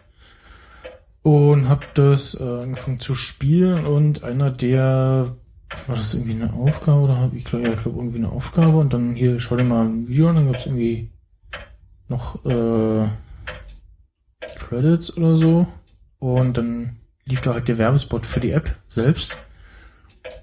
[1.22, 5.36] und habe das äh, angefangen zu spielen und einer der
[5.86, 8.92] war das irgendwie eine Aufgabe oder habe ich glaube ja, ich irgendwie eine Aufgabe und
[8.92, 11.10] dann hier schau dir mal ein Video an, dann gab's irgendwie
[12.08, 13.06] noch äh,
[14.68, 15.66] Credits oder so.
[16.18, 19.38] Und dann lief da halt der Werbespot für die App selbst.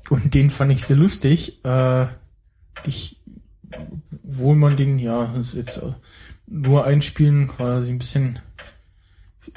[0.09, 1.63] Und den fand ich sehr lustig.
[1.65, 2.07] Äh,
[2.85, 3.19] ich,
[4.23, 5.81] wo man den, ja, ist jetzt
[6.47, 8.39] nur einspielen, quasi ein bisschen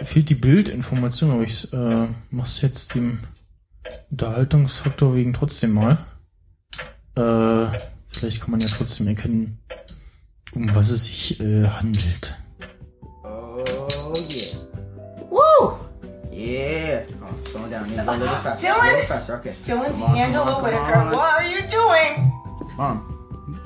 [0.02, 3.20] fehlt die Bildinformation, aber ich äh, mach's jetzt dem
[4.10, 5.98] Unterhaltungsfaktor wegen trotzdem mal.
[7.16, 7.78] Äh,
[8.08, 9.58] vielleicht kann man ja trotzdem erkennen,
[10.54, 12.38] um was es sich äh, handelt.
[16.38, 17.02] Yeah.
[17.20, 17.84] Oh, slow down.
[17.90, 18.68] Go a little faster.
[18.68, 18.80] Dylan?
[18.80, 19.34] A little faster.
[19.38, 19.54] Okay.
[19.66, 22.32] Dylan D'Angelo Whitaker, what are you doing?
[22.76, 23.17] Mom,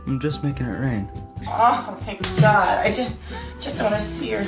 [0.07, 1.11] I'm just making it rain.
[1.47, 2.79] Oh, thank God.
[2.79, 3.15] I just,
[3.61, 4.47] just want to see her.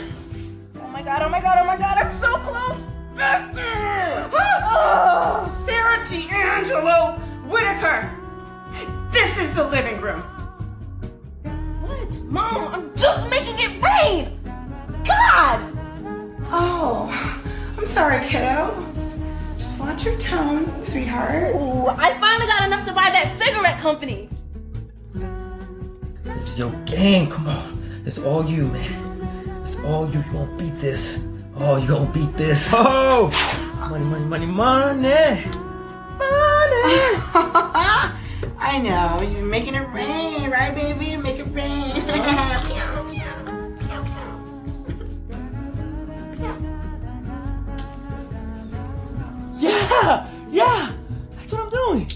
[0.81, 2.87] Oh my God, oh my God, oh my God, I'm so close.
[3.15, 3.63] Bester!
[4.33, 7.13] Oh, Sarah D'Angelo
[7.47, 8.11] Whitaker!
[9.13, 10.21] This is the living room.
[11.83, 12.21] What?
[12.25, 14.41] Mom, I'm just making it rain!
[15.05, 15.71] God!
[16.47, 17.09] Oh,
[17.79, 18.91] I'm sorry, kiddo.
[18.95, 19.21] Just,
[19.57, 21.55] just watch your tone, sweetheart.
[21.55, 24.29] Ooh, I finally got enough to buy that cigarette company.
[26.35, 27.31] This is your game.
[27.31, 28.03] Come on.
[28.05, 29.61] It's all you, man.
[29.63, 30.19] It's all you.
[30.19, 31.29] You gonna beat this.
[31.57, 32.73] Oh, you gonna beat this.
[32.75, 33.31] Oh!
[33.89, 35.45] Money, money, money, money!
[36.19, 36.91] Money!
[38.59, 41.17] I know, you're making it rain, right, baby?
[41.17, 41.71] Make it rain.
[49.57, 50.29] Yeah!
[50.51, 50.93] Yeah!
[51.37, 52.09] That's what I'm doing.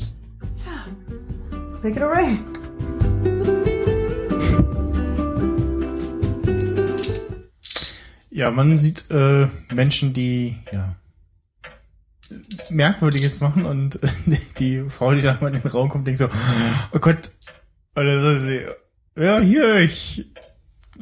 [0.67, 1.81] Yeah.
[1.83, 2.58] make it rain.
[8.39, 10.95] Ja, man sieht äh, Menschen, die ja
[12.71, 13.99] Merkwürdiges machen und
[14.61, 16.29] die Frau, die da mal in den Raum kommt, denkt so,
[16.93, 17.33] oh Gott,
[17.95, 18.61] dann sagt sie,
[19.17, 20.31] ja, hier, ich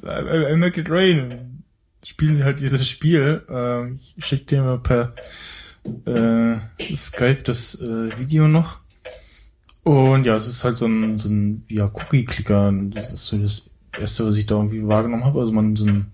[0.03, 1.63] I, I make it rain.
[2.03, 3.45] Spielen sie halt dieses Spiel.
[3.51, 5.15] Äh, ich schicke dir mal per
[6.07, 8.79] äh, Skype das äh, Video noch.
[9.83, 12.73] Und ja, es ist halt so ein, so ein ja, Cookie-Clicker.
[12.87, 13.69] Das ist so das
[14.01, 15.39] erste, was ich da irgendwie wahrgenommen habe.
[15.41, 16.13] Also man so ein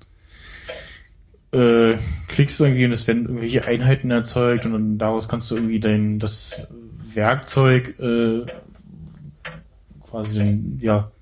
[1.52, 1.96] äh,
[2.28, 6.18] klickst irgendwie und es werden irgendwelche Einheiten erzeugt und dann daraus kannst du irgendwie dein
[6.18, 6.66] das
[7.14, 8.46] Werkzeug äh,
[10.00, 11.12] quasi dann, ja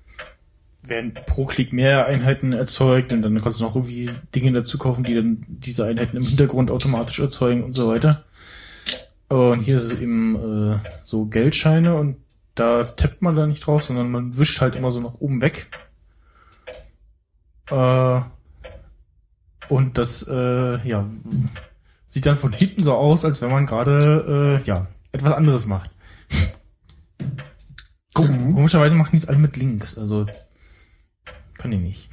[0.91, 5.03] werden pro Klick mehr Einheiten erzeugt und dann kannst du noch irgendwie Dinge dazu kaufen,
[5.03, 8.23] die dann diese Einheiten im Hintergrund automatisch erzeugen und so weiter.
[9.29, 12.17] Und hier ist es eben äh, so Geldscheine und
[12.55, 15.67] da tappt man da nicht drauf, sondern man wischt halt immer so nach oben weg.
[17.69, 18.21] Äh,
[19.71, 21.09] und das, äh, ja,
[22.05, 25.91] sieht dann von hinten so aus, als wenn man gerade, äh, ja, etwas anderes macht.
[28.13, 30.25] Kom komischerweise machen die es alle mit Links, also
[31.57, 32.09] kann ich nicht.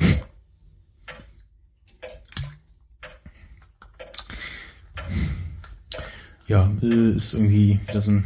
[6.46, 8.24] Ja, äh, ist irgendwie wieder so ein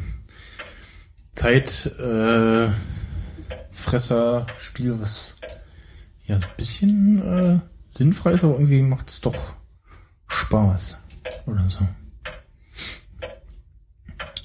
[1.32, 2.76] Zeitfresser
[4.78, 5.34] äh, was
[6.26, 9.55] ja ein bisschen äh, sinnfrei ist, aber irgendwie macht es doch
[10.26, 11.05] Spaß.
[11.47, 11.86] Oder so.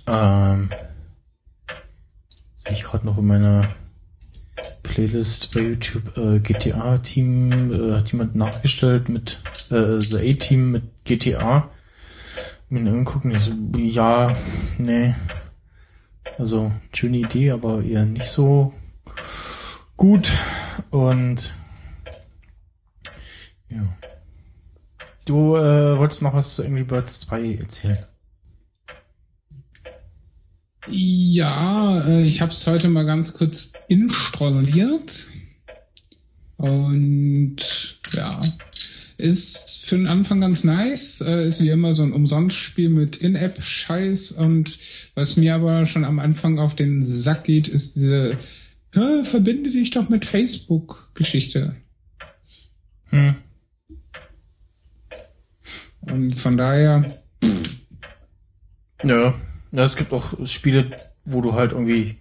[0.08, 0.70] Ähm,
[2.70, 3.70] ich gerade noch in meiner
[4.84, 11.06] Playlist bei YouTube äh, GTA Team äh, hat jemand nachgestellt mit äh, The A-Team mit
[11.06, 11.70] GTA.
[12.70, 14.36] Mir angucken, ich so, ja,
[14.78, 15.16] nee.
[16.38, 18.74] Also, schöne Idee, aber eher nicht so
[19.96, 20.32] gut.
[20.90, 21.58] Und
[23.70, 23.98] ja.
[25.26, 28.06] Du äh, wolltest noch was zu Angry Birds 2 erzählen.
[30.90, 35.28] Ja, äh, ich habe es heute mal ganz kurz installiert.
[36.56, 37.58] Und
[38.14, 38.40] ja,
[39.18, 41.22] ist für den Anfang ganz nice.
[41.22, 44.34] Äh, ist wie immer so ein Umsonstspiel mit In-App-Scheiß.
[44.34, 44.80] Und
[45.14, 48.38] was mir aber schon am Anfang auf den Sack geht, ist diese
[48.94, 51.76] "Hä, verbinde dich doch mit Facebook-Geschichte.
[53.10, 53.36] Hm.
[56.12, 57.06] Und von daher,
[59.04, 59.36] Ja.
[59.72, 60.92] Ja, es gibt auch Spiele,
[61.26, 62.18] wo du halt irgendwie,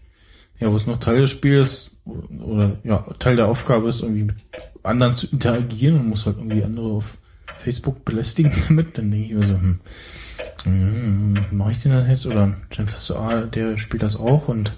[0.58, 4.36] ja, wo es noch Teil des Spiels oder ja, Teil der Aufgabe ist, irgendwie mit
[4.82, 7.18] anderen zu interagieren und muss halt irgendwie andere auf
[7.56, 9.80] Facebook belästigen damit, dann denke ich mir so, hm,
[10.64, 12.26] hm mache ich denn das jetzt?
[12.26, 14.72] Oder Jennifer Soar, der spielt das auch und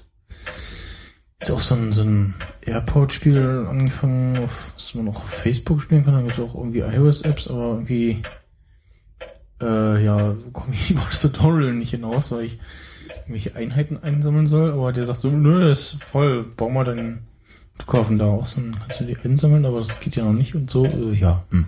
[1.41, 2.35] ist auch so ein, so ein
[2.67, 6.15] Airport-Spiel angefangen, auf, was man auch auf Facebook spielen kann.
[6.15, 8.23] Da gibt es auch irgendwie iOS-Apps, aber irgendwie
[9.61, 12.59] äh, ja, komme ich über das Tutorial nicht hinaus, weil ich
[13.21, 17.27] irgendwelche Einheiten einsammeln soll, aber der sagt so, nö, ist voll, bau mal deinen
[17.79, 20.71] Flughafen da aus, dann kannst du die einsammeln, aber das geht ja noch nicht und
[20.71, 21.67] so, äh, ja, hm.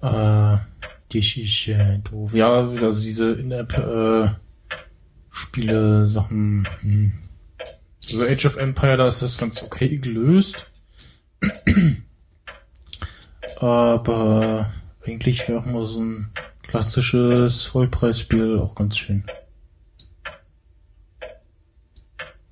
[0.00, 0.58] Äh,
[1.10, 2.32] das ist äh, doof.
[2.34, 4.28] Ja, also diese In-App äh,
[5.30, 7.12] Spiele, Sachen, hm.
[8.10, 10.70] Also Age of Empire, da ist das ganz okay gelöst.
[13.60, 14.72] Aber
[15.04, 16.30] eigentlich wäre auch mal so ein
[16.62, 19.24] klassisches Vollpreisspiel auch ganz schön.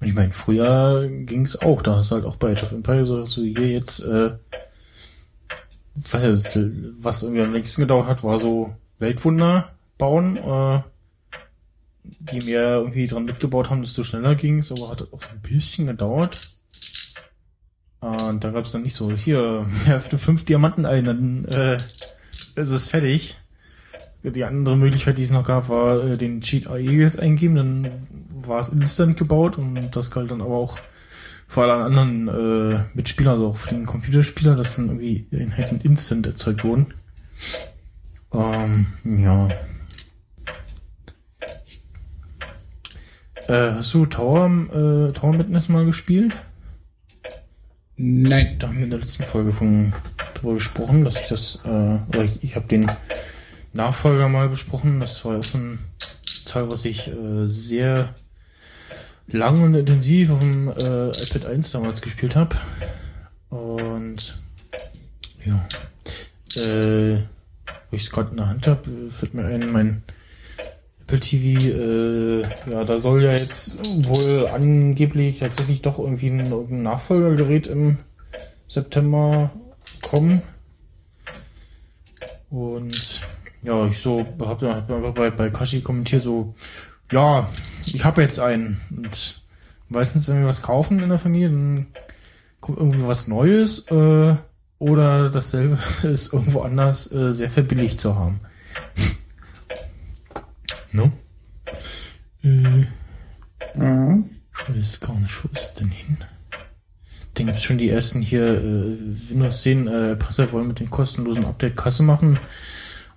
[0.01, 3.09] Ich meine, früher ging es auch, da hast du halt auch bei Age of Empires
[3.09, 4.37] so, so hier jetzt, äh,
[5.95, 6.59] was, jetzt,
[7.01, 10.83] was irgendwie am längsten gedauert hat, war so Weltwunder bauen, äh,
[12.03, 15.41] die mir irgendwie dran mitgebaut haben, desto schneller ging es, aber hat auch so ein
[15.41, 16.56] bisschen gedauert.
[18.07, 21.75] Und da gab es dann nicht so, hier, werft du fünf Diamanten ein, dann äh,
[21.75, 23.37] es ist fertig.
[24.23, 27.91] Die andere Möglichkeit, die es noch gab, war äh, den Cheat AES eingeben, dann
[28.31, 30.81] war es instant gebaut und das galt dann aber auch
[31.47, 36.27] für alle anderen äh, Mitspieler, also auch für den Computerspieler, dass dann irgendwie Einheiten instant
[36.27, 36.87] erzeugt wurden.
[38.35, 39.49] Ähm, ja.
[43.47, 46.35] Äh, hast du Tower, äh, Tower Witness mal gespielt?
[47.97, 48.57] Nein.
[48.59, 49.92] Da haben wir in der letzten Folge von
[50.34, 51.68] drüber gesprochen, dass ich das, äh,
[52.09, 52.90] oder ich, ich habe den
[53.72, 55.01] Nachfolger mal besprochen.
[55.01, 55.78] Das war auch so ein
[56.47, 58.14] Teil, was ich äh, sehr
[59.28, 62.57] lang und intensiv auf dem äh, iPad 1 damals gespielt habe.
[63.49, 64.44] Und
[65.44, 65.66] ja,
[66.57, 67.22] äh,
[67.90, 70.03] wo ich es gerade in der Hand habe, fällt mir ein, mein
[71.07, 73.79] Apple TV, äh, ja, da soll ja jetzt
[74.09, 77.99] wohl angeblich tatsächlich doch irgendwie ein, ein Nachfolgergerät im
[78.67, 79.53] September
[80.11, 80.43] kommen.
[82.51, 83.25] Und
[83.63, 86.57] ja, ich so hab einfach bei, bei Kashi kommentiert so,
[87.13, 87.49] ja,
[87.85, 88.81] ich habe jetzt einen.
[88.91, 89.43] Und
[89.89, 91.87] meistens, wenn wir was kaufen in der Familie, dann
[92.61, 94.35] kommt irgendwie was Neues äh,
[94.81, 98.41] oder dasselbe ist irgendwo anders äh, sehr verbilligt zu haben.
[100.97, 101.12] No?
[102.42, 102.86] Äh,
[103.74, 104.18] Ja.
[104.53, 106.16] ich weiß gar nicht, wo ist es denn hin?
[107.34, 108.97] Dann gibt es schon die ersten hier äh,
[109.30, 112.38] Windows 10 äh, Presser wollen mit dem kostenlosen Update Kasse machen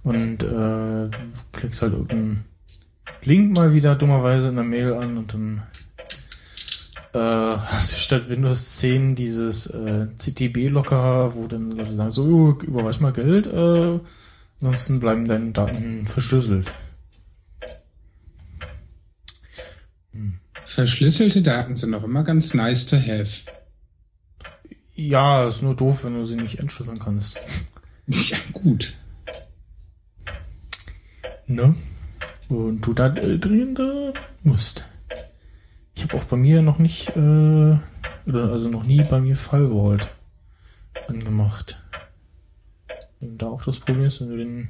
[0.04, 1.10] und äh,
[1.54, 2.44] klickst halt irgendeinen
[3.24, 5.64] Link mal wieder dummerweise in der Mail an und dann
[7.14, 7.18] äh,
[7.58, 13.14] hast du statt Windows 10 dieses äh, CTB-Locker, wo dann Leute sagen, so, überweis mal
[13.14, 14.00] Geld, äh,
[14.60, 16.74] ansonsten bleiben deine Daten verschlüsselt.
[20.80, 23.42] Verschlüsselte Daten sind auch immer ganz nice to have.
[24.96, 27.38] Ja, ist nur doof, wenn du sie nicht entschlüsseln kannst.
[28.08, 28.96] Ja, gut.
[31.48, 31.76] Ne?
[32.48, 34.90] Und du da äh, drin da musst.
[35.96, 37.78] Ich habe auch bei mir noch nicht, äh,
[38.26, 40.00] oder also noch nie bei mir Firewall
[41.08, 41.84] angemacht.
[43.20, 44.70] Wenn da auch das Problem ist, wenn du den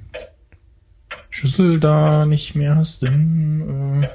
[1.29, 4.09] Schlüssel da nicht mehr hast, dann äh,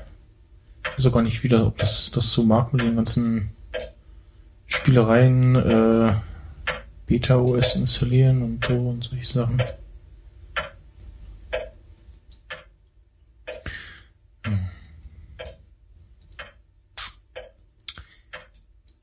[0.97, 3.51] weiß auch gar nicht wieder, ob das das so mag mit den ganzen
[4.67, 6.15] Spielereien, äh,
[7.07, 9.63] Beta OS installieren und so und solche Sachen.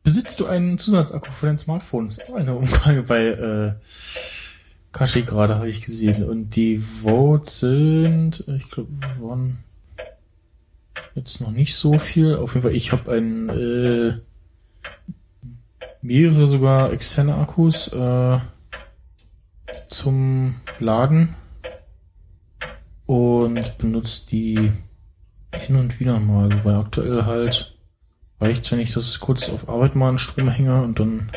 [0.04, 2.08] Besitzt du einen Zusatzakku für dein Smartphone?
[2.08, 3.74] Das ist auch eine Umfrage bei äh,
[4.92, 6.24] Kashi gerade, habe ich gesehen.
[6.28, 8.90] Und die Votes sind, ich glaube,
[9.20, 9.64] waren
[11.16, 12.36] jetzt noch nicht so viel.
[12.36, 14.20] Auf jeden Fall, ich habe einen, äh,
[16.02, 18.40] mehrere sogar externe Akkus äh,
[19.88, 21.36] zum Laden
[23.06, 24.72] und benutze die
[25.54, 27.78] hin und wieder mal, wobei aktuell halt
[28.40, 31.30] reicht, wenn ich das kurz auf Arbeit mal an Strom hänge und dann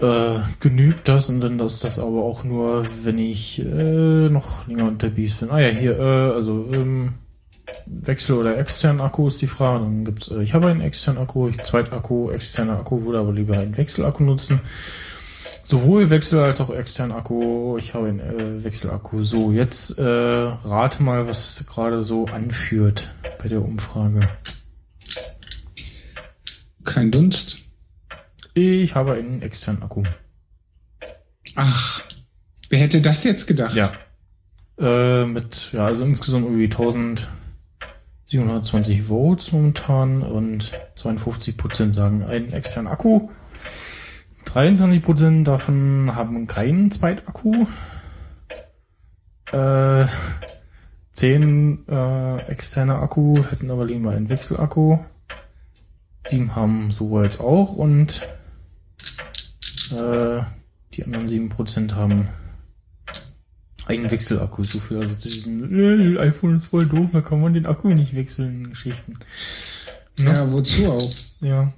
[0.00, 4.88] äh, genügt das und dann ist das aber auch nur, wenn ich äh, noch länger
[4.88, 5.50] unterwegs bin.
[5.50, 7.14] Ah ja, hier, äh, also ähm,
[7.86, 9.84] Wechsel- oder externen Akku ist die Frage.
[9.84, 13.58] Dann gibt's, äh, ich habe einen externen Akku, ich Zweitakku, externer Akku, würde aber lieber
[13.58, 14.60] einen Wechselakku nutzen.
[15.64, 17.78] Sowohl Wechsel als auch externen Akku.
[17.78, 19.24] Ich habe einen äh, Wechselakku.
[19.24, 24.28] So, jetzt äh, rate mal, was gerade so anführt bei der Umfrage.
[26.84, 27.60] Kein Dunst.
[28.52, 30.02] Ich habe einen externen Akku.
[31.56, 32.02] Ach,
[32.68, 33.74] wer hätte das jetzt gedacht?
[33.74, 33.92] Ja.
[34.78, 36.68] Äh, mit, ja, also insgesamt irgendwie
[38.26, 43.28] 1720 Votes momentan und 52 Prozent sagen einen externen Akku.
[44.46, 47.66] 23 Prozent davon haben keinen Zweitakku.
[49.52, 50.06] Äh,
[51.12, 54.98] 10 äh, externe Akku hätten aber lieber einen Wechselakku.
[56.22, 58.22] Sieben haben sowohl als auch und
[59.92, 60.40] äh,
[60.94, 62.28] die anderen 7% haben
[63.86, 64.64] einen Wechselakku.
[64.64, 67.88] So viel also zu diesen äh, iPhone ist voll doof, da kann man den Akku
[67.88, 69.18] nicht wechseln, Geschichten.
[70.18, 70.26] Ne?
[70.26, 71.10] Ja, wozu auch?
[71.40, 71.72] Ja.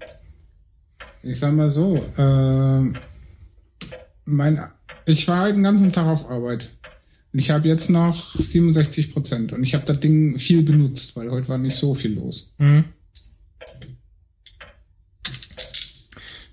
[1.23, 2.97] Ich sag mal so, ähm,
[4.25, 4.61] mein,
[5.07, 6.71] ich war den ganzen Tag auf Arbeit.
[7.33, 9.53] Und ich habe jetzt noch 67 Prozent.
[9.53, 12.55] Und ich habe das Ding viel benutzt, weil heute war nicht so viel los.
[12.59, 12.85] Mhm.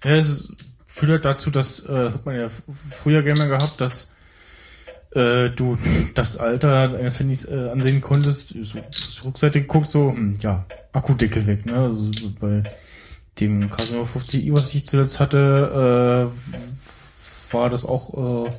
[0.03, 0.51] Ja, es
[0.85, 4.12] führt halt dazu, dass, äh, das hat man ja früher gerne gehabt, dass
[5.15, 5.77] äh, du
[6.15, 11.47] das Alter eines Handys äh, ansehen konntest, so zur Rückseite geguckt, so, hm, ja, Akkudeckel
[11.47, 11.75] weg, ne?
[11.75, 12.63] Also bei
[13.39, 18.51] dem Casio 50i, was ich zuletzt hatte, äh, war das auch äh,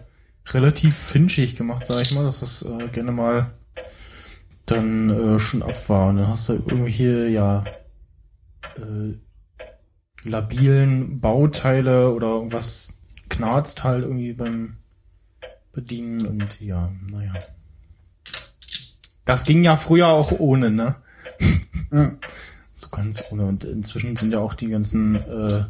[0.52, 3.52] relativ finchig gemacht, sag ich mal, dass das äh, gerne mal
[4.66, 6.08] dann äh, schon ab war.
[6.08, 7.64] Und dann hast du irgendwie hier, ja,
[8.76, 9.14] äh,
[10.24, 14.76] labilen Bauteile oder irgendwas knarzt halt irgendwie beim
[15.74, 17.32] Bedienen und ja, naja.
[19.24, 20.96] Das ging ja früher auch ohne, ne?
[22.76, 23.46] So ganz ohne.
[23.46, 25.64] Und inzwischen sind ja auch die ganzen äh,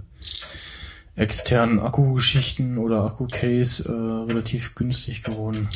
[1.17, 5.69] externen Akkugeschichten oder Akku-Case äh, relativ günstig geworden.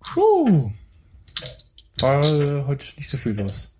[0.00, 0.72] Puh.
[2.00, 3.76] War äh, heute nicht so viel los.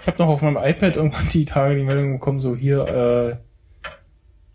[0.00, 3.47] Ich habe noch auf meinem iPad irgendwann die Tage die Meldung bekommen, so hier äh,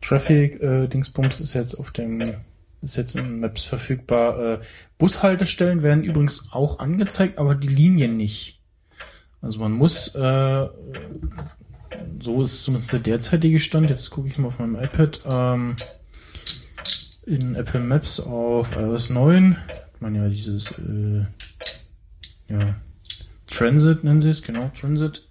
[0.03, 2.21] Traffic äh, Dingsbums ist jetzt auf dem
[2.81, 4.39] ist jetzt in Maps verfügbar.
[4.39, 4.59] Äh,
[4.97, 8.59] Bushaltestellen werden übrigens auch angezeigt, aber die Linien nicht.
[9.41, 10.67] Also man muss, äh,
[12.19, 13.89] so ist zumindest der derzeitige Stand.
[13.89, 15.21] Jetzt gucke ich mal auf meinem iPad.
[15.29, 15.75] Ähm,
[17.25, 21.25] in Apple Maps auf iOS 9 hat man ja dieses äh,
[22.49, 22.75] ja,
[23.47, 25.25] Transit nennen sie es, genau, Transit.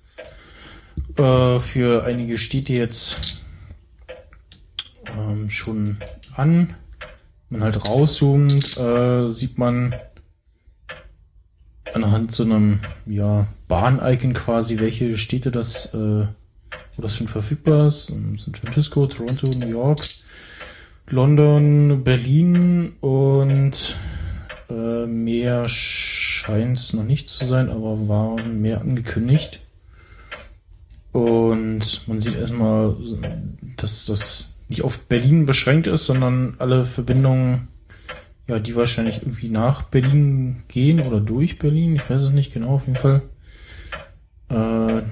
[1.19, 3.42] Äh, für einige Städte jetzt
[5.17, 5.97] ähm, schon
[6.37, 6.75] an.
[7.51, 9.95] Wenn man halt rauszoomt, äh, sieht man
[11.95, 16.27] anhand so einem ja, Bahn-Icon quasi, welche Städte das, äh,
[16.97, 18.11] wo das schon verfügbar ist.
[18.11, 20.01] Ähm, San Francisco, Toronto, New York,
[21.09, 23.97] London, Berlin und
[24.71, 29.61] äh, mehr scheint es noch nicht zu sein, aber war mehr angekündigt.
[31.13, 32.97] Und man sieht erstmal,
[33.77, 37.69] dass das nicht auf Berlin beschränkt ist, sondern alle Verbindungen,
[38.47, 42.71] ja, die wahrscheinlich irgendwie nach Berlin gehen oder durch Berlin, ich weiß es nicht genau,
[42.71, 43.21] auf jeden Fall.
[44.49, 45.03] Äh,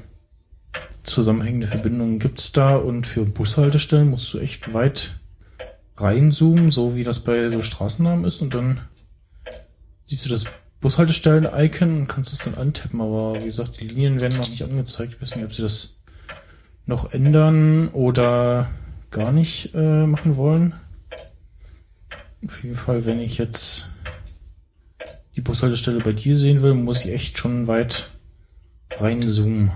[1.03, 5.21] zusammenhängende Verbindungen gibt's da und für Bushaltestellen musst du echt weit
[5.99, 8.81] reinzoomen, so wie das bei so Straßennamen ist und dann
[10.07, 10.47] siehst du das
[10.81, 15.13] Bushaltestellen-Icon und kannst es dann antippen, aber wie gesagt, die Linien werden noch nicht angezeigt.
[15.15, 15.99] Ich weiß nicht, ob sie das
[16.87, 18.71] noch ändern oder
[19.11, 20.75] gar nicht äh, machen wollen.
[22.45, 23.93] Auf jeden Fall, wenn ich jetzt
[25.37, 28.11] die Bushaltestelle bei dir sehen will, muss ich echt schon weit
[28.99, 29.71] reinzoomen.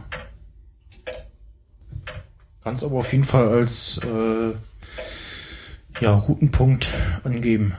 [2.62, 4.54] Kannst aber auf jeden Fall als äh,
[6.00, 7.74] ja, Routenpunkt angeben.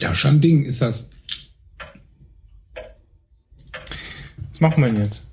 [0.00, 1.08] Ja, schon ein Ding ist das.
[4.50, 5.30] Was machen wir denn jetzt?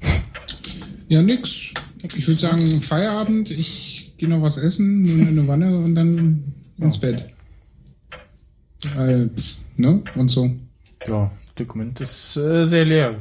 [1.07, 1.67] Ja, nix.
[2.03, 6.43] Ich würde sagen, Feierabend, ich gehe noch was essen, nehme eine Wanne und dann
[6.79, 7.29] ins Bett.
[8.97, 9.27] Äh,
[9.77, 10.03] ne?
[10.15, 10.49] Und so.
[11.07, 13.15] Ja, Dokument ist äh, sehr leer.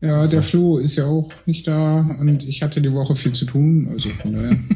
[0.00, 3.44] Ja, der Flo ist ja auch nicht da und ich hatte die Woche viel zu
[3.44, 4.58] tun, also von daher.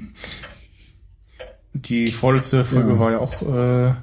[1.75, 2.99] Die vorletzte Folge Ja.
[2.99, 3.95] war ja auch äh,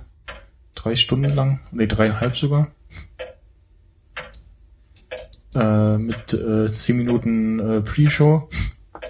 [0.84, 2.72] drei Stunden lang, nee, dreieinhalb sogar.
[5.56, 8.50] Äh, mit äh, zehn Minuten äh, Pre-Show.
[8.94, 9.04] Hab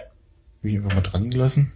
[0.64, 1.72] ich einfach mal dran gelassen.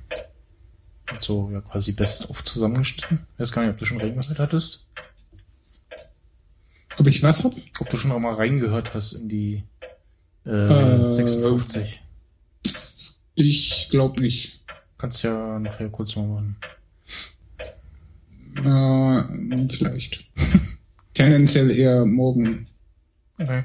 [1.12, 3.26] Und so ja, quasi best of zusammengeschnitten.
[3.34, 4.88] Ich weiß gar nicht, ob du schon reingehört hattest.
[6.98, 7.54] Ob ich was hab?
[7.80, 9.64] Ob du schon auch mal reingehört hast in die
[10.46, 12.02] äh, Äh, 56.
[13.36, 14.64] Ich glaube nicht.
[14.98, 16.58] Kannst ja nachher kurz mal machen.
[18.64, 20.26] Äh, vielleicht.
[21.14, 22.68] Tendenziell eher morgen.
[23.40, 23.64] Okay.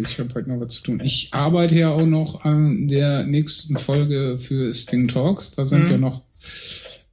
[0.00, 1.00] Ich habe heute noch was zu tun.
[1.04, 5.50] Ich arbeite ja auch noch an der nächsten Folge für Sting Talks.
[5.52, 5.90] Da sind Mhm.
[5.90, 6.22] ja noch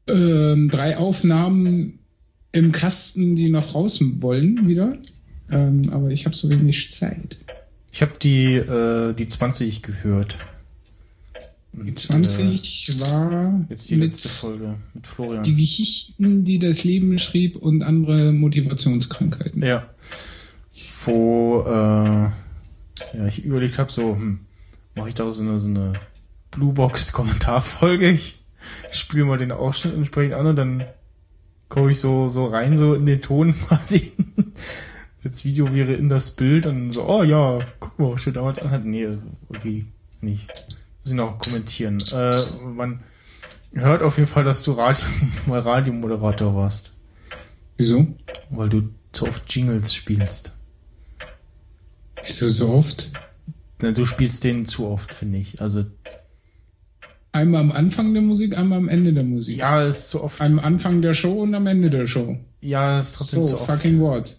[0.08, 2.00] ähm, drei Aufnahmen
[2.52, 4.98] im Kasten, die noch raus wollen wieder.
[5.52, 7.38] Ähm, aber ich habe so wenig Zeit.
[7.92, 10.38] Ich habe die, äh, die 20 gehört.
[11.84, 15.44] Die Und, 20 war Äh, jetzt die mit letzte Folge mit Florian.
[15.44, 19.64] die Geschichten, die das Leben schrieb und andere Motivationskrankheiten.
[19.64, 19.88] ja.
[21.06, 24.40] Wo äh, ja, ich überlegt habe, so, hm,
[24.96, 25.94] mache ich da so eine, so eine
[26.52, 28.12] Bluebox-Kommentarfolge?
[28.12, 28.36] Ich
[28.92, 30.84] spiele mal den Ausschnitt entsprechend an und dann
[31.70, 34.12] komme ich so, so rein, so in den Ton quasi.
[35.24, 38.60] Das Video wäre in das Bild und so, oh ja, guck mal, was steht damals
[38.60, 38.86] an hat.
[38.86, 39.08] Nee,
[39.50, 39.86] okay,
[40.22, 40.50] nicht.
[41.06, 41.98] Ich noch kommentieren.
[42.14, 42.36] Äh,
[42.76, 43.00] man
[43.74, 45.04] hört auf jeden Fall, dass du Radio,
[45.46, 46.98] mal Radiomoderator warst,
[47.78, 48.08] Wieso?
[48.50, 50.54] weil du zu oft Jingles spielst.
[52.22, 53.14] Wieso so oft?
[53.82, 55.62] Na, Du spielst den zu oft, finde ich.
[55.62, 55.86] Also,
[57.32, 59.58] Einmal am Anfang der Musik, einmal am Ende der Musik.
[59.60, 60.42] ja, ist zu oft.
[60.42, 62.38] Am Anfang der Show und am Ende der Show.
[62.60, 63.72] Ja, ist trotzdem So, zu oft.
[63.72, 64.38] fucking what?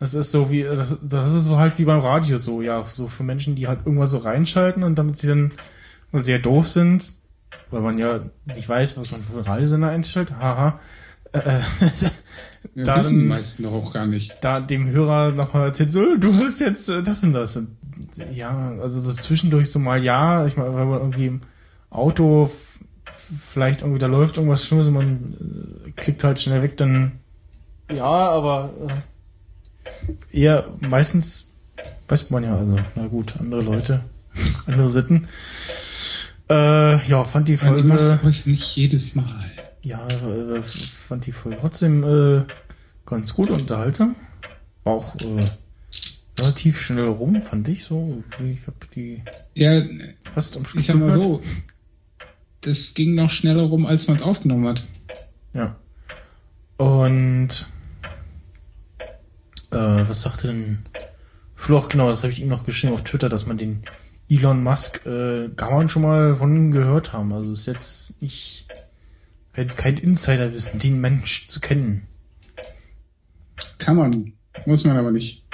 [0.00, 3.06] Das ist so wie, das, das ist so halt wie beim Radio so, ja, so
[3.08, 5.52] für Menschen, die halt irgendwas so reinschalten und damit sie dann
[6.22, 7.12] sehr doof sind,
[7.70, 10.78] weil man ja nicht weiß, was man für einen Radiosender einstellt, haha,
[11.32, 11.60] äh, äh,
[12.74, 14.32] Ja, Da wissen dann- meisten auch gar nicht.
[14.40, 17.56] da dem Hörer nochmal erzählt, so, du hörst jetzt äh, das und das.
[17.58, 17.68] Und,
[18.34, 21.40] ja, also so zwischendurch so mal ja, ich meine, wenn man irgendwie im
[21.90, 22.50] Auto
[23.40, 27.12] vielleicht irgendwie da läuft irgendwas Schlimmes und man äh, klickt halt schnell weg, dann
[27.92, 28.72] ja, aber
[30.32, 31.52] äh, eher meistens
[32.08, 34.00] weiß man ja, also na gut, andere Leute,
[34.66, 35.28] andere Sitten.
[36.50, 39.24] Äh, ja, fand die Weil ihr Folge, euch nicht jedes Mal.
[39.82, 42.44] ja, äh, fand die Folge trotzdem äh,
[43.06, 44.14] ganz gut und unterhaltsam.
[44.84, 45.40] War auch äh,
[46.38, 48.22] relativ schnell rum, fand ich so.
[48.40, 49.22] Ich habe die
[49.54, 49.82] Ja,
[50.34, 51.24] fast am Stück ich sag mal gehört.
[51.24, 51.42] so,
[52.60, 54.84] das ging noch schneller rum, als man es aufgenommen hat.
[55.54, 55.76] Ja.
[56.76, 57.66] Und
[59.70, 59.76] äh,
[60.08, 60.78] was sagte denn
[61.54, 61.78] Flo?
[61.82, 63.82] Ach, genau, das habe ich ihm noch geschrieben auf Twitter, dass man den
[64.28, 67.32] Elon Musk äh, kann man schon mal von gehört haben.
[67.32, 68.68] Also ist jetzt nicht
[69.52, 72.06] kein, kein Insiderwissen, den Mensch zu kennen.
[73.78, 74.32] Kann man,
[74.66, 75.44] muss man aber nicht.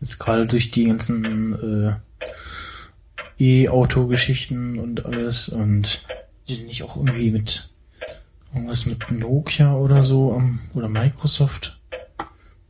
[0.00, 2.00] Jetzt gerade durch die ganzen
[3.38, 6.06] äh, E-Auto-Geschichten und alles und
[6.48, 7.72] die nicht auch irgendwie mit
[8.52, 11.80] irgendwas mit Nokia oder so am, oder Microsoft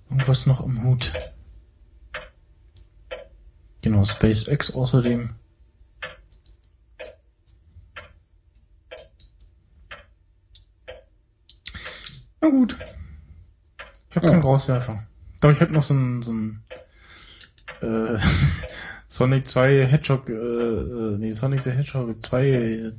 [0.08, 1.12] irgendwas noch am Hut.
[3.82, 5.34] Genau, SpaceX außerdem.
[12.40, 12.76] Na gut.
[14.10, 14.32] Ich habe Ja.
[14.32, 15.06] keinen Rauswerfer.
[15.40, 16.62] Doch, ich habe noch so ein, so ein
[17.80, 18.18] äh,
[19.08, 22.92] Sonic 2 Hedgehog, äh, äh, nee, Sonic the Hedgehog 2 äh,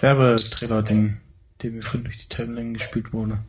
[0.00, 1.20] Werbetrailer, den,
[1.62, 3.42] den mir vorhin durch die Timeline gespielt wurde.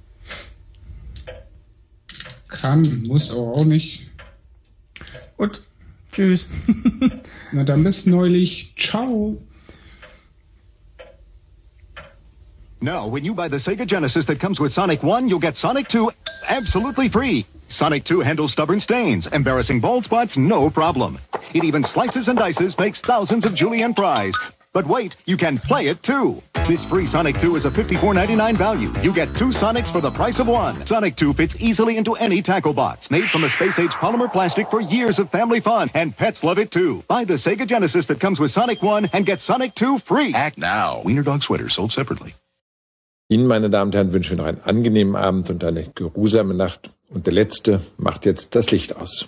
[2.47, 4.11] Kann, muss aber auch nicht.
[5.37, 5.63] Gut,
[6.13, 6.49] tschüss.
[7.51, 8.73] Na dann bis neulich.
[8.77, 9.37] Ciao.
[12.81, 15.87] Now, when you buy the Sega Genesis that comes with Sonic 1, you'll get Sonic
[15.87, 16.11] 2
[16.49, 17.45] absolutely free.
[17.69, 21.17] Sonic 2 handles stubborn stains, embarrassing bald spots, no problem.
[21.53, 24.33] It even slices and dices, makes thousands of julienne fries.
[24.73, 26.41] But wait, you can play it too.
[26.67, 28.91] This free Sonic 2 is a $54.99 value.
[29.01, 30.83] You get two Sonics for the price of one.
[30.87, 33.11] Sonic 2 fits easily into any tackle box.
[33.11, 36.71] Made from a space-age polymer plastic for years of family fun, and pets love it
[36.71, 37.03] too.
[37.07, 40.33] Buy the Sega Genesis that comes with Sonic 1 and get Sonic 2 free.
[40.33, 41.03] Act now.
[41.05, 42.33] Wiener Dog Sweater sold separately.
[43.29, 46.89] Ihnen, meine Damen und Herren, wünschen wir noch einen angenehmen Abend und eine geruhsame Nacht.
[47.09, 49.27] Und der Letzte macht jetzt das Licht aus.